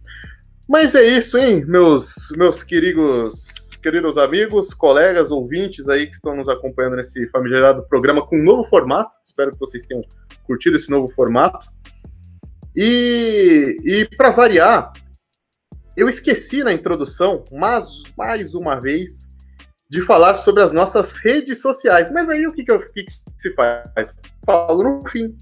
[0.68, 6.48] Mas é isso, hein, meus, meus queridos, queridos amigos, colegas, ouvintes aí que estão nos
[6.48, 9.14] acompanhando nesse famigerado programa com um novo formato.
[9.24, 10.02] Espero que vocês tenham
[10.44, 11.66] curtido esse novo formato.
[12.74, 14.92] E, e para variar,
[15.96, 19.28] eu esqueci na introdução, mas mais uma vez,
[19.88, 22.12] de falar sobre as nossas redes sociais.
[22.12, 24.14] Mas aí o que, que, eu, que, que se faz?
[24.44, 25.36] Falo no fim.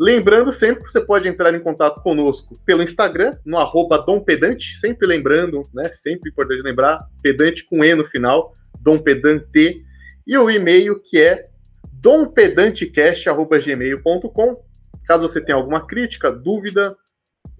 [0.00, 5.06] Lembrando sempre que você pode entrar em contato conosco pelo Instagram, no arroba Pedante, sempre
[5.06, 5.92] lembrando, né?
[5.92, 9.84] Sempre importante lembrar, pedante com E no final, Dom Pedante,
[10.26, 11.48] e o e-mail que é
[11.92, 14.64] dompedantecast.gmail.com.
[15.06, 16.96] Caso você tenha alguma crítica, dúvida,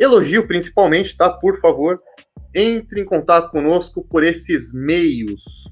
[0.03, 1.31] elogio principalmente, tá?
[1.31, 2.01] Por favor,
[2.55, 5.71] entre em contato conosco por esses meios.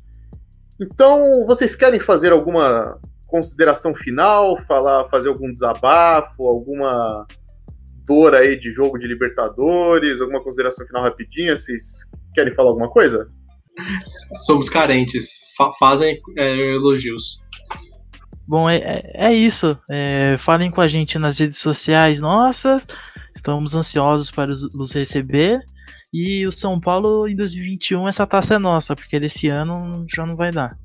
[0.80, 7.26] Então, vocês querem fazer alguma consideração final, falar, fazer algum desabafo, alguma
[8.06, 11.56] dor aí de jogo de Libertadores, alguma consideração final rapidinha?
[11.56, 13.28] Vocês querem falar alguma coisa?
[14.46, 17.40] Somos carentes, fa fazem é, elogios.
[18.48, 19.78] Bom, é, é, é isso.
[19.88, 22.18] É, falem com a gente nas redes sociais.
[22.18, 22.82] Nossa,
[23.40, 25.60] estamos ansiosos para os receber.
[26.12, 30.36] E o São Paulo em 2021 essa taça é nossa, porque desse ano já não
[30.36, 30.76] vai dar.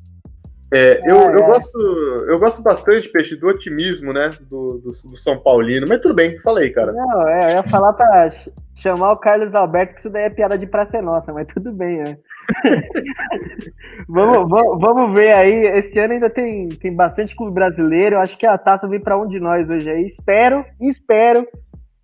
[0.74, 1.48] É, eu, eu, é.
[1.48, 1.80] gosto,
[2.28, 6.38] eu gosto bastante, Peixe, do otimismo, né, do, do, do, São Paulino, mas tudo bem,
[6.40, 6.92] falei, cara.
[6.92, 8.32] Não, é, eu ia falar pra
[8.76, 12.00] chamar o Carlos Alberto, que isso daí é piada de praça nossa, mas tudo bem,
[12.00, 12.18] né?
[14.10, 18.38] vamos, vamos, vamos ver aí, esse ano ainda tem, tem bastante clube brasileiro, eu acho
[18.38, 21.48] que a taça vem para um de nós hoje aí, espero, espero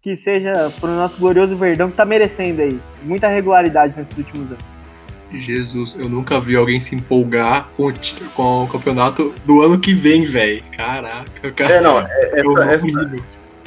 [0.01, 4.63] que seja pro nosso glorioso Verdão, que tá merecendo aí, muita regularidade nesses últimos anos.
[5.31, 7.93] Jesus, eu nunca vi alguém se empolgar com o,
[8.33, 10.61] com o campeonato do ano que vem, velho.
[10.75, 11.71] Caraca, cara.
[11.71, 12.87] É, não, é, essa, essa,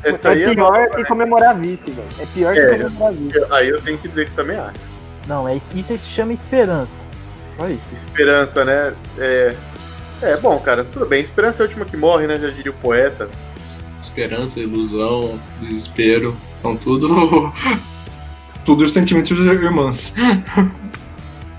[0.03, 2.09] essa, aí é pior é que comemorar vice, velho.
[2.19, 3.53] É pior é, que comemorar vice.
[3.53, 4.81] Aí eu tenho que dizer que também acho.
[5.27, 6.93] Não, é, isso se chama esperança.
[7.59, 8.93] Olha Esperança, né?
[9.19, 9.55] É,
[10.21, 11.23] é, bom, cara, tudo bem.
[11.23, 12.37] Esperança é a última que morre, né?
[12.37, 13.29] Já diria o poeta.
[14.05, 16.37] Esperança, ilusão, desespero.
[16.61, 17.53] São tudo.
[18.65, 20.15] tudo os sentimentos irmãs.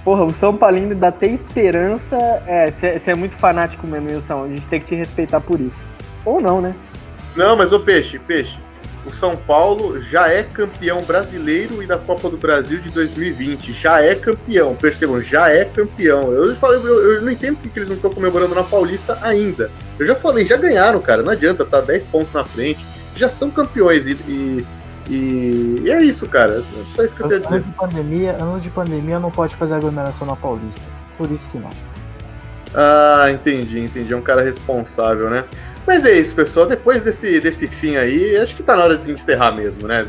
[0.04, 2.16] Porra, o São Paulino ainda tem esperança.
[2.46, 4.44] É, você é muito fanático mesmo, Wilson.
[4.44, 5.78] A gente tem que te respeitar por isso.
[6.24, 6.76] Ou não, né?
[7.36, 8.60] Não, mas o Peixe, Peixe.
[9.06, 13.74] O São Paulo já é campeão brasileiro e da Copa do Brasil de 2020.
[13.74, 16.32] Já é campeão, percebam, já é campeão.
[16.32, 19.70] Eu, falei, eu, eu não entendo porque eles não estão comemorando na Paulista ainda.
[20.00, 21.22] Eu já falei, já ganharam, cara.
[21.22, 22.86] Não adianta, tá 10 pontos na frente.
[23.16, 24.66] Já são campeões e, e
[25.08, 26.64] e, é isso, cara.
[26.96, 27.56] Só isso que eu tenho a dizer.
[27.58, 30.82] Ano de pandemia, ano de pandemia não pode fazer aglomeração na Paulista.
[31.18, 31.70] Por isso que não.
[32.76, 34.14] Ah, entendi, entendi.
[34.14, 35.46] É um cara responsável, né?
[35.88, 36.66] Mas é isso, pessoal.
[36.66, 40.06] Depois desse, desse fim aí, acho que tá na hora de encerrar mesmo, né?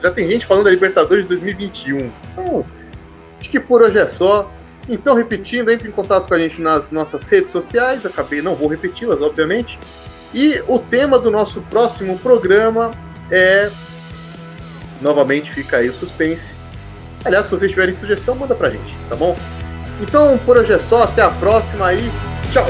[0.00, 2.12] Já tem gente falando da Libertadores de 2021.
[2.32, 2.64] Então,
[3.40, 4.52] acho que por hoje é só.
[4.88, 8.06] Então, repetindo, entre em contato com a gente nas nossas redes sociais.
[8.06, 9.78] Acabei, não vou repeti-las, obviamente.
[10.32, 12.90] E o tema do nosso próximo programa
[13.30, 13.70] é.
[15.00, 16.54] Novamente fica aí o suspense.
[17.24, 19.36] Aliás, se vocês tiverem sugestão, manda pra gente, tá bom?
[20.00, 22.10] Então, por hoje é só, até a próxima e
[22.52, 22.66] tchau!